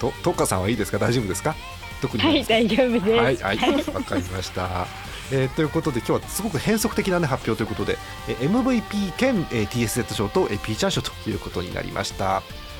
[0.00, 0.98] とトッカさんはいいですか？
[0.98, 1.54] 大丈夫ですか？
[2.00, 2.22] 特に。
[2.22, 3.10] あはい大丈夫です。
[3.10, 3.84] はいはい。
[3.94, 4.86] わかりました。
[5.30, 12.24] えーということで今日はすごく変則的な、ね、発表ということで、えー MVP 兼、えー TSZ 賞と、えー、ピーちゃん賞ということになりました。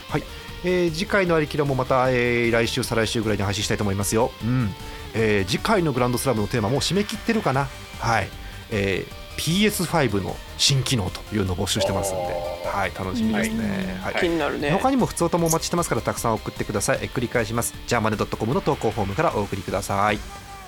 [0.09, 0.23] はい
[0.64, 4.75] えー次回のありきらもまた、えー来週再来週ぐらいに配信したいと思いますよ、うん。
[5.14, 7.68] えー次回のグランドスラムのテーマも締め切ってるかな？
[8.01, 8.29] はい、
[8.71, 12.35] えー PS5 の新機能というのを募集してますので、
[12.66, 14.16] はい、楽しみですね、はい。
[14.16, 14.73] 気になるね。
[14.73, 16.99] 他にも普通ともお待ちしてますからたくさん送ってください。
[17.03, 17.73] え繰り返します。
[17.87, 20.18] ジャーマネドットコムの投稿フォームからお送りください。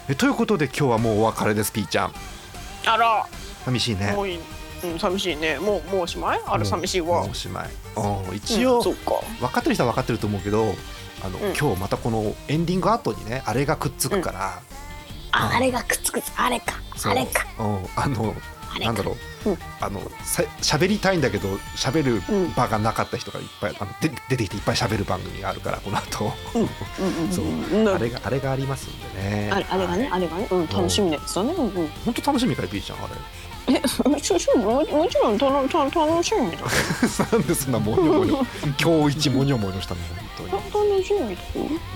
[0.08, 2.12] えということで今日はもうお別れですピーちゃん。
[2.86, 3.26] あら。
[3.64, 4.12] 寂しいね。
[4.12, 4.24] も
[4.84, 5.58] うん寂しいね。
[5.58, 6.40] もうもうおしまい？
[6.46, 7.20] あれ寂しいわ。
[7.20, 7.68] もうおしまい。
[7.96, 9.12] うん一応、うんか。
[9.40, 10.74] 分かってる人は分かってると思うけど
[11.24, 11.56] あの、うん。
[11.56, 14.62] 今日またこのエンディング後にねあれがくっつくから、
[15.32, 16.22] ああれがくっつく。
[16.36, 16.74] あれか。
[17.04, 17.46] あれか。
[17.58, 18.34] うん、あの
[18.78, 19.58] なんだろう、うん。
[19.80, 26.62] あのさ喋りたいんだけど喋るうん場がなかった人がいっぱいあので出てきていっぱい喋る番組があるからこの後、うん。
[27.24, 27.28] う。
[27.28, 27.88] んそううん。
[27.88, 29.50] あれがあれがありますんでね。
[29.52, 30.46] あれあれがねはいあれがね。
[30.50, 31.52] うん楽しみですよね。
[31.52, 31.88] うんうん。
[32.04, 33.14] 本当楽しみかいピーちゃんあれ
[33.74, 33.82] え
[34.22, 36.58] しょしょももちろんたのた楽しみだ。
[37.32, 40.00] なんでそんなモニョモニョ今日一モニョモニョしたの
[40.36, 40.90] 本当に。
[40.92, 41.30] 楽しみだよ。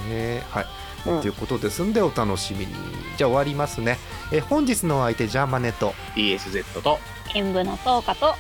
[0.08, 0.66] ねはい、
[1.06, 1.20] うん。
[1.20, 2.74] ということですんでお楽しみに。
[3.16, 3.98] じゃあ終わりますね。
[4.32, 5.94] え本日のお相手ジャーマネと。
[6.14, 6.98] DSZ と
[7.34, 8.34] 演舞の10日と。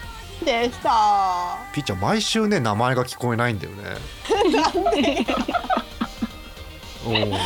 [0.44, 1.56] でした。
[1.72, 3.82] ピーちゃん毎週ね名前が聞こえないんだよね。
[7.06, 7.30] おー。
[7.30, 7.36] な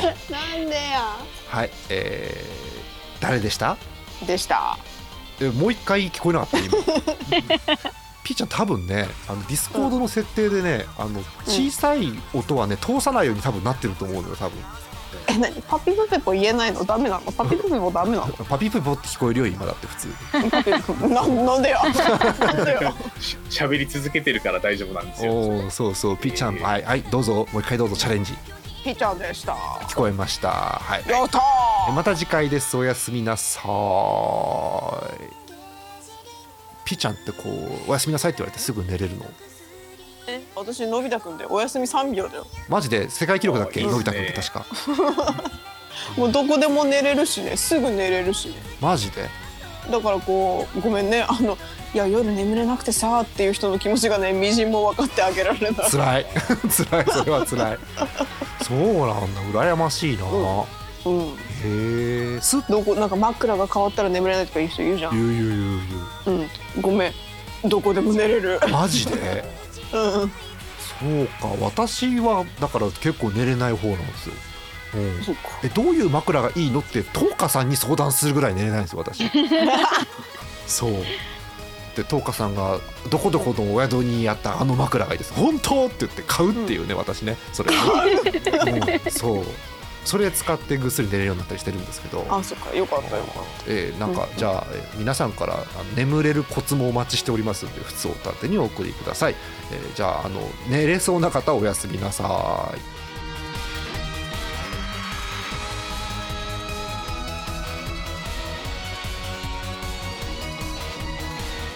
[0.57, 1.17] んでや。
[1.49, 3.77] はいえー、誰でした？
[4.27, 4.77] でした
[5.41, 6.69] えもう一回聞こえなかった今。
[8.25, 14.59] ピーちゃん多分ねあのディスコードの設定でね、あの小さい音はね通さないように多分なってると思うのよ多分。
[15.27, 15.63] え何？
[15.63, 16.85] パピプペポ言えないの？
[16.85, 17.33] ダメなの？
[17.33, 18.33] パピプペポダメなの？
[18.45, 21.83] パピープポって聞こえるよ今だって普通パピプペポななんでや？
[21.83, 21.93] なん
[22.65, 22.79] で
[23.49, 25.33] 喋 り続けてるから大丈夫なんですよ。
[25.33, 26.17] おおそうそう。
[26.19, 26.63] ピーちゃん、えー。
[26.63, 27.47] はいはいどうぞ。
[27.53, 28.35] もう一回どうぞチャレンジ。
[28.85, 29.53] ピーちゃんでした。
[29.89, 30.51] 聞こえました。
[30.51, 31.09] はい。
[31.11, 31.41] やった
[31.93, 32.77] また次回です。
[32.77, 35.29] おやすみなさーい。
[36.85, 37.43] ピーちゃんってこ
[37.87, 39.25] うおやすみなさいって言われてすぐ寝れるの？
[40.29, 42.47] え私のび太くんでお休み3秒だよ。
[42.69, 43.09] マジで？
[43.11, 43.81] 世界記録だっけ？
[43.81, 44.67] あいいねのび太くんって確か。
[46.17, 47.57] もうどこでも寝れるしね。
[47.57, 48.55] すぐ寝れるしね。
[48.81, 49.29] マジで？
[49.91, 51.25] だからこうごめんね。
[51.27, 51.57] あの
[51.95, 55.91] いや夜眠れなくてさっていう人の気持ちがねみじんも分かってあげられない。
[55.91, 56.27] 辛い。
[56.91, 57.07] 辛い。
[57.11, 57.79] それは辛い。
[58.63, 59.63] そうなんだ。
[59.63, 60.65] 羨ましいな、うん
[61.05, 65.13] へえすっどこなんか枕が変わったら眠れないとか言う人いるじゃん。
[65.13, 65.81] 言う言う言う
[66.27, 66.39] 言う
[66.79, 66.83] ん。
[66.83, 67.13] ごめん。
[67.69, 68.61] どこでも寝れる。
[68.65, 69.45] うマジで？
[69.93, 70.11] うん。
[70.21, 71.49] そうか。
[71.61, 74.35] 私はだから結構寝れない方なんですよ、
[74.95, 75.43] うん、そうか。
[75.63, 79.25] えどういう枕がいいのって東花さんに相談するぐらい寝れないんですよ私。
[80.67, 80.93] そう。
[81.97, 82.79] で東花さんが
[83.11, 85.33] 「どこどこのお宿にあったあの枕がいいです。
[85.35, 89.45] 本当?」って言って買うっていうね、私ねそれ、 うん、そう
[90.05, 92.27] それ使ってぐっすり寝れるようになったりしてるんですけど。
[92.31, 92.75] あそっか。
[92.75, 95.65] よかったよかっえーなんか、じゃあ、えー皆さんからあの
[95.97, 99.35] 眠れるコツもお待ちしておりますので普通お立てにお送りください、
[99.73, 102.99] えーじゃああの寝れそうな方おやすみなさい。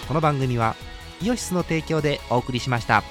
[0.08, 0.76] この番組は
[1.22, 3.02] イオシスの提供でお送りしました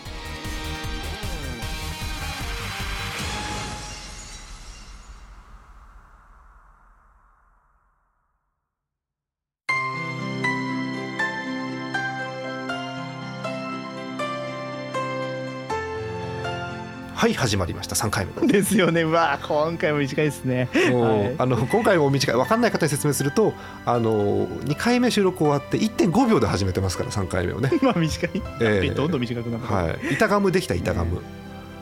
[17.22, 17.96] はい始まりました。
[17.96, 18.76] 3回目です。
[18.76, 19.04] よね。
[19.04, 20.68] うわー今回も短いですね。
[20.74, 21.36] はい。
[21.38, 22.36] あの今回も短い。
[22.36, 23.54] 分かんない方に説明すると
[23.86, 28.90] あの2回目収録終わって1.5秒で始めてますから3回目をね、 まあ短い、ええ。
[28.90, 31.22] どんどん短くなってはい、板ガムできた板ガム、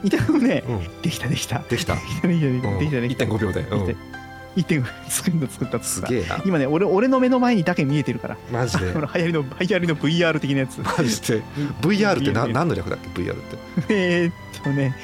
[0.04, 0.64] いたね。
[0.68, 1.60] うん、できたできた。
[1.70, 3.16] できた、できたできたできたできた。
[3.16, 4.19] できた1.5秒で、うん、1.5作った作った
[4.64, 6.42] 作ったすげえな。
[6.46, 8.38] 今ね俺俺の目の前にだけ見えてるから。
[8.52, 8.86] マジで。
[8.94, 10.80] 流行りの流行りの VR 的なやつ。
[10.80, 11.42] マジで。
[11.82, 13.58] VR ってな何の略だっけ？VR って。
[13.90, 14.96] えーっとね。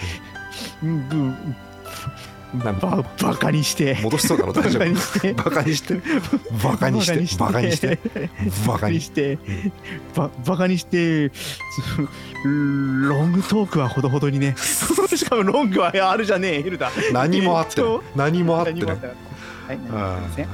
[0.84, 1.34] うんぶ
[2.64, 3.98] なんばバカにして。
[4.02, 5.34] 戻しそうなの大丈バカに夫して。
[5.34, 6.02] バカにして。
[6.64, 7.38] バカにして。
[7.38, 8.00] バカにして。
[8.66, 9.40] ババカカににして。
[10.16, 11.32] ばバカにして。
[12.46, 14.56] ロングトークはほどほどにね。
[14.58, 16.64] しかもロングはあるじゃねえ。
[16.64, 16.92] ヘルだ。
[17.12, 17.82] 何もあって
[18.16, 18.80] 何もあってない。
[18.80, 19.16] 何もあってない
[19.68, 20.48] はい何もあってません？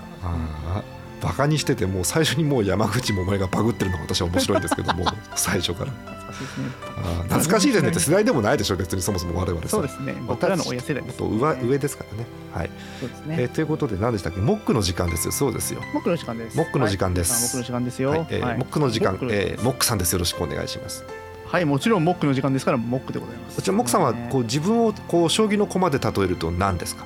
[1.21, 5.91] バカにしててもう最初にもう山口百恵がバグってるのが私は面白いんですけども 最初から。
[5.91, 6.65] 懐かしいですね。
[6.97, 10.15] ああ懐かしいですねって 世代でもないでしょ別にそもそも我々さそうですね。
[10.28, 12.26] 僕らの親世代ですと上上ですからね。
[12.56, 12.69] はい、
[13.00, 14.39] そうですえーねということで何でしたっけ？
[14.41, 15.32] モックの時間ですよ。
[15.32, 15.82] そうですよ。
[15.93, 16.58] モックの時間です。
[16.58, 17.32] モックの時間です。
[17.34, 17.41] はい。
[17.41, 18.10] モックの時間ですよ。
[18.10, 18.58] はい、えーはい。
[18.58, 19.19] モックの時間。
[19.30, 20.13] えーモックさんです。
[20.13, 21.04] よろしくお願いします。
[21.45, 21.65] はい。
[21.65, 23.58] もちろんモックの時間ですからモックでございます。
[23.58, 27.06] こちらモックさんはねこう自分をこう将棋の駒で例えると何ですか？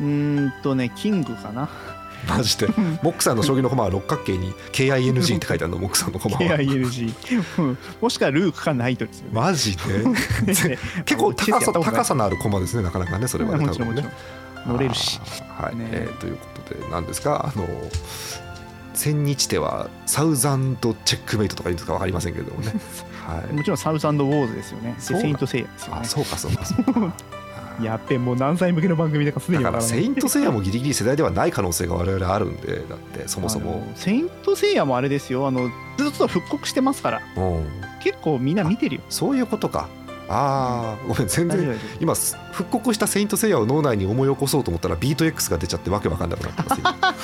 [0.00, 1.68] うーんとねキングかな。
[2.28, 2.66] マジで。
[3.02, 6.42] モックさんの将棋の駒は六角形に KING って書いてあるのモックさんの駒は。
[7.62, 7.78] ん。
[8.00, 9.30] もしくはルークかナイトですよね。
[9.32, 10.04] マジで？
[10.04, 10.14] ね。
[11.06, 14.12] 結構高さ高さのある駒ですねなかなかねそれはねもちろんもちろん。
[14.66, 15.18] 乗れるし。
[15.56, 15.88] はい、ね。
[15.92, 17.66] えーということで何ですかあの
[18.92, 21.94] 千日手はサウザンドチェックメイトとか言うんですか？
[21.94, 22.74] 分かりませんけれどもね。
[23.26, 23.54] はい。
[23.54, 24.94] もちろんサウザンドウォーズですよね。
[24.98, 26.00] セイントセイヤですよね。
[26.02, 27.14] あそうかそうかそうか
[27.84, 33.86] やっべもう何歳向けの番組だかすでだにわからセイントセイヤもギリギリ世代ではない可能性が我々あるんでだってそもそも。
[33.94, 35.46] セイントセイヤもあれですよ。
[35.46, 37.22] あのずっと復刻してますから。
[37.36, 37.64] うん。
[38.02, 39.00] 結構みんな見てるよ。
[39.08, 39.88] そういうことか。
[40.32, 42.14] ああごめん全然今
[42.52, 47.14] 復刻したセイントセイヤを脳内に思い起こそうと思ったらビート X が出ちゃってわけわかんなくなってます今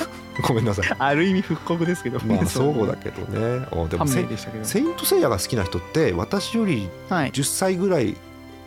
[0.45, 0.91] ごめんなさい。
[0.91, 2.19] 夫ある意味復刻ですけど。
[2.19, 3.65] まあそうだけどね。
[3.71, 4.27] おでも判セ
[4.63, 7.31] セイントセイヤが好きな人って私よりはい。
[7.31, 8.17] 10歳ぐらい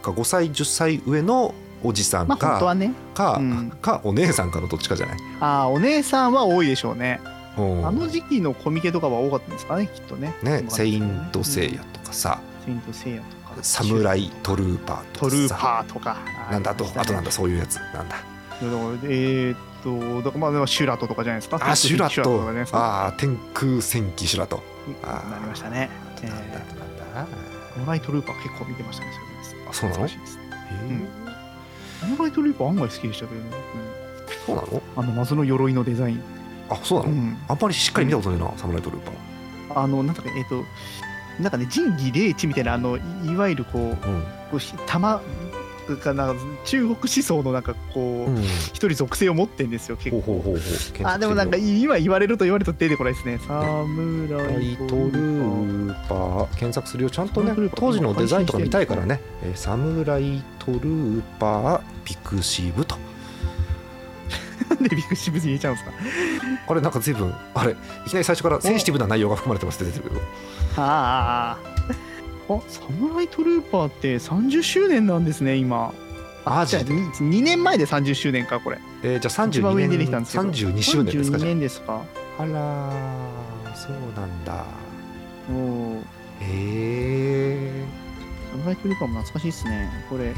[0.02, 2.92] か5歳10歳上のおじさんまあね。
[3.14, 3.70] か、うん。
[3.70, 7.20] かお姉さんかのどっちかじゃない、ああお姉さんは多いでしょうね。
[7.56, 7.86] うん。
[7.86, 10.34] あの時期のコミケとかは多かったんですかねきっとね。
[10.42, 13.62] ねセイントセイヤヤとかさ、セイントセイヤとか。
[13.62, 15.30] サムライトルーパーとかさ。
[15.30, 16.16] トルーパーとか。
[16.50, 18.16] なんだあとあとなんだだそういうやつなんだ。
[18.62, 21.58] えーっとだからまあでもシュラトとかじゃないですか？
[21.62, 22.76] あシュラト。
[22.76, 24.62] ああ天空戦記シュラト。
[25.02, 25.30] あー。
[25.30, 25.88] なりましたね。
[26.22, 27.80] なんだなんだー。
[27.80, 30.06] モライトルーパー結構見てましたねそれですあそうなの？
[30.06, 30.38] 懐かしい
[31.24, 31.29] で
[32.06, 33.50] モライトルーパー案外好きでしたけどね、
[34.46, 34.68] そうなの？
[34.68, 36.22] うん、あの謎の鎧のデザイン、
[36.68, 39.80] あそうなの、うん、あんまりしっかり見たことないな、サムライトルーパー。
[39.82, 40.64] あのなんだっけえっ、と
[41.40, 43.00] なんかね仁義礼智みたいなあのい
[43.32, 43.96] いわゆるこううん。
[44.50, 45.22] こうひ玉
[46.02, 46.34] かな
[46.64, 48.42] 中国思想のなんかこう、うん。
[48.42, 50.20] 一人属性を持ってんですよ結構。
[50.20, 51.06] ほうほうほうほう。
[51.06, 53.38] あでもなんか今言われると言われると出てこないですね。
[53.46, 56.46] サムラライイトトルーパー。
[56.50, 57.10] 検索するよ。
[57.10, 62.96] ちゃんとねサムライトルーパー当時のデザインとか見たいからね、えーサムライトルーパーピクシブと。
[64.68, 65.92] なんでビッグシブに入れちゃうんですか？
[66.68, 67.74] あれなんか随分あれい
[68.08, 70.20] きなり最初からセンシティブな内容が含まれてますって出てるけど
[70.76, 71.56] あ
[72.48, 72.54] あ。
[72.54, 75.92] あサムライトルーパーって30周年なんですね今。
[76.44, 78.78] じゃあマジで、2, 年前で30周年かこれ。
[79.02, 81.04] えー、じゃあ一番上に出てきたん32ですけど。
[81.04, 81.94] 年32周年ですか32じゃ年ですか？
[82.38, 84.64] ああらーそうなんだ。
[85.50, 86.02] おお
[86.40, 87.79] へえサ
[88.60, 89.90] ムライトルーパーも懐かしいですね。
[90.08, 90.30] これ。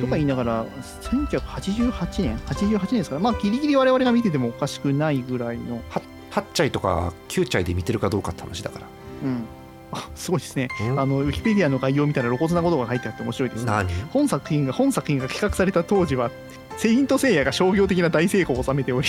[0.00, 0.66] とか言いながら
[1.02, 5.76] 1988年？88年ですからまあギリギリ我々が見ててもおかしくないぐらいの。
[5.88, 8.86] は8チャイとか9チャイで見てるかどうかって話だから。
[9.24, 9.44] うん
[9.94, 10.68] あすごいですね。
[10.82, 11.00] うん。
[11.00, 13.64] あのウィキペディアの概要を見たら露骨なことが書いてあって面白いです。
[13.64, 13.88] ね何？
[14.12, 16.30] 本作品が本作品が企画された当時は
[16.76, 19.06] セイントセイヤが商業的な大成功を収めており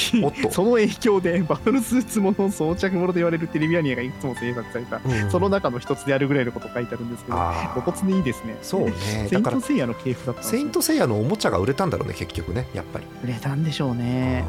[0.52, 5.32] その影響でバトルスーツもの装着ものと言われるテレビアニメがいくつも制作された、うん。
[5.32, 7.38] その中の一つであるぐらいのこと書いてあるんですけど
[7.74, 8.56] 露骨にいいですね。
[8.62, 8.94] そうね。
[9.30, 13.06] セイントセイヤの系譜だったんですねセイントセイヤのおもちゃが売れたんだろうね結局ねやっぱり。
[13.24, 14.46] 売れたんでしょうね。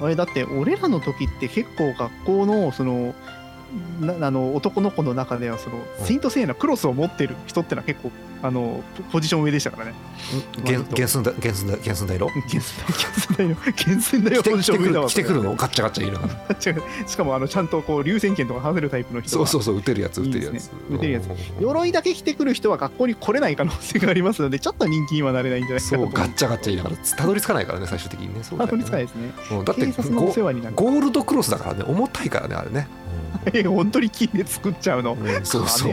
[0.00, 3.14] ああれだって俺らの時って結構学校のそのな
[4.20, 6.06] あの男の子の中ではその、うん。
[6.06, 8.10] セイントセイヤのクロスを持ってる人ってのは結構
[8.42, 9.94] あのポポジション上でしたからね。
[10.64, 12.28] 原原寸大原寸大原寸大色？
[12.28, 15.00] 原寸大の原寸大の来てポジション上だ。
[15.02, 15.08] わ。
[15.08, 15.56] 来てくるの？
[15.56, 19.46] ガッチャガッチャいるなしかもあのちゃんとこう流線剣とか話せるタイプの人が。
[19.46, 20.70] そうそうそう打てるやつ打てるやつ。
[20.90, 21.26] 打てるやつ。
[21.26, 26.96] うん鎧だけ着てくる人は学校に来れない可能性がありますのでちょっと人気にはなれないんじゃないかそうガッチャガッチャ言いながら。
[27.16, 28.40] たどり着かないからね最終的にね。
[28.42, 29.32] たどり着かないですね。
[29.50, 29.64] うん。
[29.64, 30.76] だって警察のお世話になる。
[30.76, 31.84] ゴゴールドクロスだからね。
[31.86, 32.88] 重たいからねあれね。
[33.54, 35.16] え本当に金で作っちゃうの？
[35.44, 35.92] そうそう。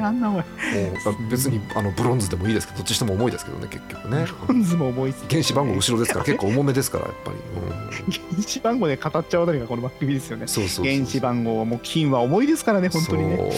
[1.30, 4.26] 別にあのブロンズでもいいですけどどっちしても重いですけどね結局ね。
[4.48, 8.36] ポンズも重いっす原子番号後ろですから 結構重めですからやっぱり、うん。
[8.36, 10.48] 原子番号で語っちゃうあたりがこの番組ですよね。
[10.48, 13.52] そうそうそう原子番号はもう金は重いですからね本当にね。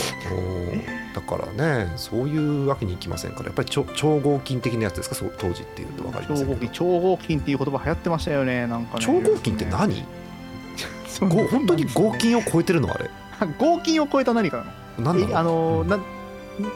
[1.13, 1.51] だから
[1.85, 5.15] ねそういうわけにいきませんからやっぱり超超合金的なやつですか？
[5.37, 6.55] 当時っていうと分かりま超せんけど。
[6.55, 9.05] 合金超合金っていう言葉流行ってましたよねなんかね。
[9.05, 10.05] 超合金って何、
[11.07, 13.09] そうご本当に合金を超えてるのあれ。
[13.57, 14.63] 合金を超えた何か
[14.99, 15.37] なの？
[15.37, 15.89] あのうん。
[15.89, 15.97] な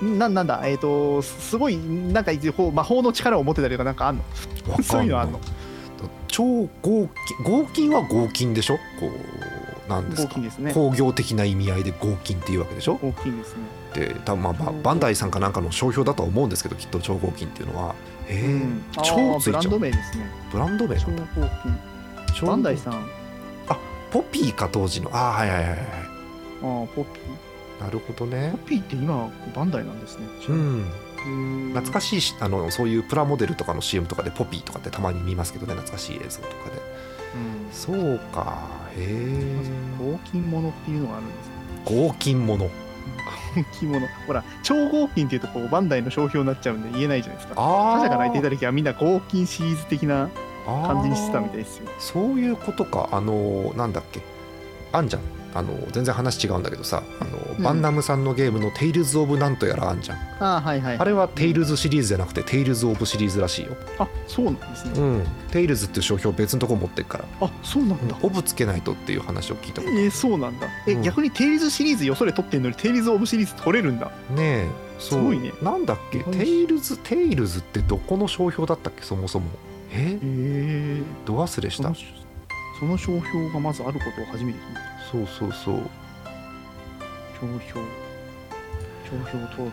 [0.01, 0.61] ななんだ？
[0.65, 2.31] えっ、とすごいなんか
[2.73, 4.23] 魔法の力を持ってたりとかなんかあんの？
[4.83, 5.39] そういうのあんの？
[6.27, 7.07] 超合金
[7.43, 8.75] 合金は合金でしょ？
[8.99, 9.09] こ
[9.87, 10.39] うなんですか？
[10.39, 10.73] ですね。
[10.73, 12.95] 工業的な意味合いで合金っていうわけでしょ？
[12.95, 13.63] 合金ですね。
[13.93, 17.93] で多分まあまあバンダイさんかなんかの商標だとは思うんですけどきっと超合金っていうのは
[18.27, 20.25] えーうんあ超ーブランドついちゃう名ですね。
[20.51, 21.79] ブランド名超合金。
[22.35, 22.93] 超バンダイさん。
[23.67, 23.77] あ
[24.11, 25.09] ポピーか当時の。
[25.13, 25.79] ああはいはいはいはい。
[26.63, 27.19] ーポピ
[27.83, 28.51] なるほどーね。
[28.53, 30.25] ポピーって今バンダイなんですね。
[30.47, 30.85] うん。
[31.23, 35.73] 懐懐かしいしあのそういうプラモデルとかの CM とかでポピーとかってたまに見ますけどね。
[35.73, 36.81] 懐かしい映像とかで。
[37.71, 38.69] そうか。
[38.95, 39.55] へえ
[39.99, 42.07] 合金物っていうのがあるんですね。
[42.07, 42.69] 合金もの合
[43.79, 44.07] 金物。
[44.27, 47.55] ほら超合金っていうとこうバンダイの商標になっちゃうんで言えないじゃないですか。
[47.57, 50.29] あ他社が泣いていた時はみんな合金シリーズ的な
[50.65, 51.89] 感感じにしてたみたいですよ。
[51.99, 53.09] そういうことか。
[53.11, 54.21] あのなんだっけ。
[54.91, 57.63] あんじゃんあの全然話違うんだけどさあの、うん。
[57.63, 60.17] バンナムさんのゲームの「テイルズ・オブ・なんとやら」あんじゃん。
[60.39, 60.97] あはいはい。
[60.97, 63.77] あれはテイルズシリーズじゃなくてテイルズ・オブシリーズらしいよ。
[63.99, 64.91] あそうなんですね。
[64.97, 65.23] うん。
[65.51, 67.25] テイルズっていう商標別のとこ持ってっから。
[67.41, 68.17] あそうなんだ。
[68.21, 69.93] オブつけないとっていう話を聞いたこと。
[69.93, 70.67] えー、そうなんだ。
[70.87, 71.01] え、うん。
[71.03, 74.07] 逆にテイルズシリーズよそれ取ってんのにテイルズオブシリーズ取れるんだ。
[74.35, 74.67] ねえ
[74.99, 75.51] すごいね。
[75.61, 76.19] なんだっけ？
[76.19, 79.03] テイルズテイルズってどこの商標だったっけ？
[79.03, 79.47] そもそも。
[79.91, 80.13] え？
[80.13, 81.93] へえど忘れした
[82.83, 84.81] その商標がまずあることを初めて聞いた。
[85.09, 85.89] そうそうそう。
[87.39, 87.79] 商標。
[89.05, 89.71] 商標登録。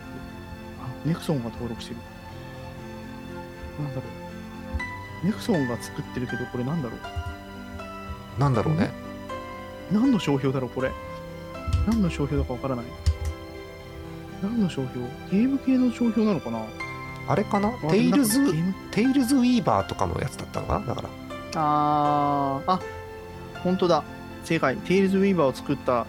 [0.79, 1.99] あネクソンが登録してる。
[3.83, 4.03] なんだろ
[5.23, 5.25] う。
[5.25, 6.95] ネクソンが作ってるけどこれなんだろ
[8.39, 8.89] なんだろうね。
[9.91, 10.89] う何の商標だろうこれ。
[11.89, 12.85] 何の商標だかわからない。
[14.41, 15.05] 何の商標？
[15.29, 16.61] ゲーム系の商標なのかな？
[17.27, 17.67] あれかな？
[17.67, 18.39] あテイルズ
[18.91, 20.85] テイルズウィーバーとかのやつだったのかな？
[20.85, 21.09] だから。
[21.55, 22.71] あー。
[22.71, 22.79] あ
[23.63, 24.03] 本当だ。
[24.43, 24.75] 正解。
[24.77, 26.05] テイルズウィーバーを作った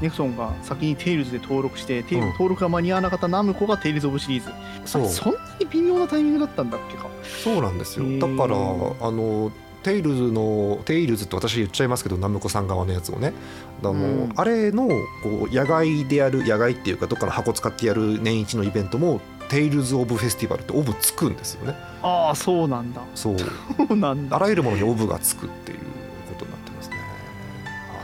[0.00, 2.20] ネクソンが先にテイルズで登録して、うん。
[2.32, 4.50] 登録が間に合わなかったナムコがテイルズオブシリーズ
[4.84, 5.04] そう。
[5.04, 7.06] あそんなに微妙なタイミングだったんだっけか。
[7.42, 8.06] そうなんですよ。
[8.18, 13.32] だからあのテイルズのテイルズって私言っちゃいますけどナムコさん側のやつをね。
[13.80, 14.32] あの、うん。
[14.36, 14.88] あれの
[15.22, 21.76] こう野外でやる野外っていうかどっかの箱使ってやる年一のイベントもテイルズ・オブ・フェスティバルってオブつくんですよね。
[22.02, 23.02] ああそうなんだ。
[23.14, 23.36] そう。
[23.38, 23.46] そ
[23.88, 24.36] うなんだ。
[24.36, 25.78] あらゆるものにオブがつくっていう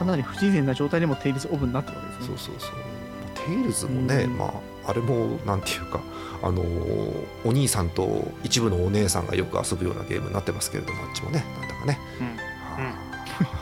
[0.09, 2.27] なり不自然な状態でもテイルズオブになってるわけですね。
[2.27, 2.71] そうそうそう。
[3.47, 4.39] テイルズもね、うん。
[4.39, 4.53] まあ
[4.91, 6.01] あれもなんていうか
[6.43, 6.63] あの
[7.45, 12.27] お兄さんと一部のお姉さんがよく遊ぶようなゲームになってますけれどもあっちもねなんだかね、うん。
[12.27, 12.95] は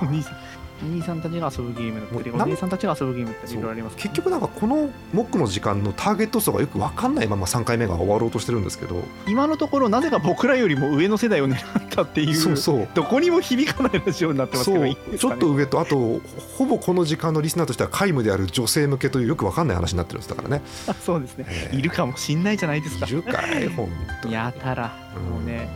[0.01, 0.05] あ。
[0.05, 0.35] お兄さん。
[0.35, 0.37] お
[0.83, 9.03] 兄さんたちが遊ぶゲームだったりお姉さんたちが遊ぶゲームだったりいろいろあります結局なんかこのモックの時間のターゲット層がよく分かんないまま3回目が終わろうとしてるんですけど。
[9.27, 12.57] 今のところなぜか僕らよりも上の世代を狙ったっていうそう。
[12.57, 16.20] そうどこにも響かないラジオになってますけどねちょっと上とあと
[16.57, 20.62] ほぼこの時間のリスナーとしては皆無である女性向けというよく分かんない話になってるんですだからね。
[20.87, 21.47] あそうですね。
[21.49, 21.77] ええ。
[21.77, 23.07] いるかもしんないじゃないですか。
[23.07, 23.89] いるかい本
[24.22, 24.35] 当に。
[24.35, 24.93] やたら。
[25.16, 25.68] うんもうね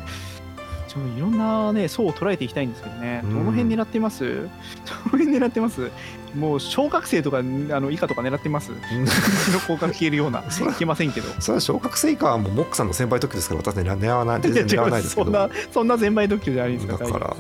[0.90, 3.20] ちょいろんなね層を捉えていきたいんですけどね。
[3.22, 3.30] うん。
[3.30, 4.24] どの辺狙ってます？
[4.26, 5.88] どの辺狙ってます？
[6.34, 8.72] もう小学生とかあの以下とか狙ってます。
[8.72, 8.80] うち
[9.54, 10.40] の子から消えるような。
[10.40, 10.42] い
[10.76, 11.28] けませんけど。
[11.38, 15.26] それは小学生以下はもうモックさんの先輩特許ですから私は狙わない全然狙わないですけど。
[15.30, 17.36] そんなそんな全売特許じゃないですかだから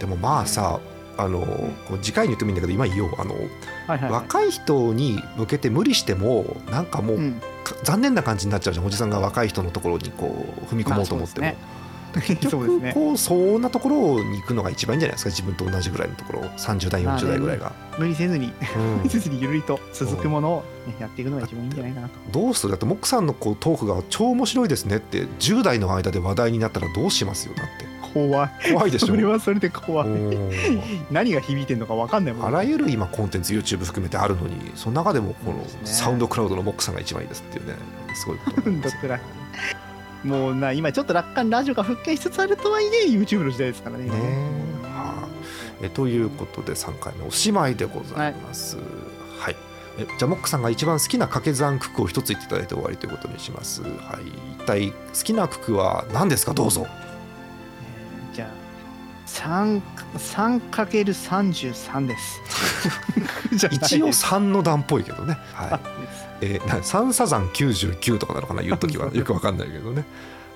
[0.00, 0.80] でもまあさ
[1.16, 1.70] あの
[2.00, 3.10] 次回に言ってもいいんだけど今言おう。
[3.18, 3.44] あの、はい
[3.88, 4.12] はいはい。
[4.12, 7.42] 若い人に向けて無理してもなんかもう、うん。
[7.64, 8.86] か残念な感じになっちゃうじゃん。
[8.86, 11.77] おじさんが若い人のところにこう踏み込もうと思っても、まあ
[12.14, 12.92] 結 そうですね。
[12.92, 15.30] 局こうそんなところに行くのが一番いいんじゃないですか？
[15.30, 18.52] 自分と同じぐらいのところ30代40代ぐらいが、無理せずに。
[18.76, 18.96] うん。
[18.98, 22.14] 無理せずにゆるりと続くものを、ね、やっていくのが一番いいんじゃないかなと。
[22.32, 22.70] どうする？
[22.70, 27.98] だってモックさんのこうトークが超面白いですねって10代の間で話題になったらどうしますよだって。
[28.14, 28.50] 怖い。
[28.72, 29.08] 怖いでしょ。
[29.08, 30.08] それはそれで怖い。
[31.10, 32.46] 何が響いてんのか分かんないもん。
[32.46, 37.74] あらゆる今コンテンツ YouTube 含めてあるのにその中でもこのサウンドクラウドのモックさんが一番いいですっていうね。
[38.14, 39.20] すごいことなんですどくらい
[40.24, 44.04] もうな今ちょっと楽観ラジオが復権しつつあるとはいえ YouTube の時代ですからね。
[44.04, 44.10] ね
[44.82, 45.28] は
[45.80, 45.84] い。
[45.86, 48.76] えということで3回目おしまいでございます。
[49.38, 49.56] はい、
[49.98, 53.82] えじゃあモックさんが一番好きな掛け算九九を一つ言っていただいて終わりということにします。
[53.82, 53.92] はい。
[54.60, 56.52] 一体好きな九九は何ですか？
[56.52, 56.86] どうぞ。
[58.32, 58.48] じゃあ
[59.28, 59.80] 3
[60.16, 62.40] 3×33 です。
[63.70, 65.68] 一応3の段っぽいけどね、はい。
[65.72, 65.80] あ
[66.40, 68.62] えーな三サザン99とかなのかな？
[68.62, 70.04] 言うときは よくわかんないけどね。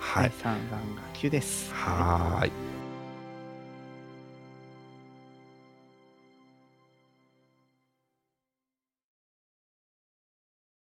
[0.01, 0.29] ははい。
[0.29, 0.55] い、3番
[0.97, 1.71] が9です。
[1.73, 2.53] はーい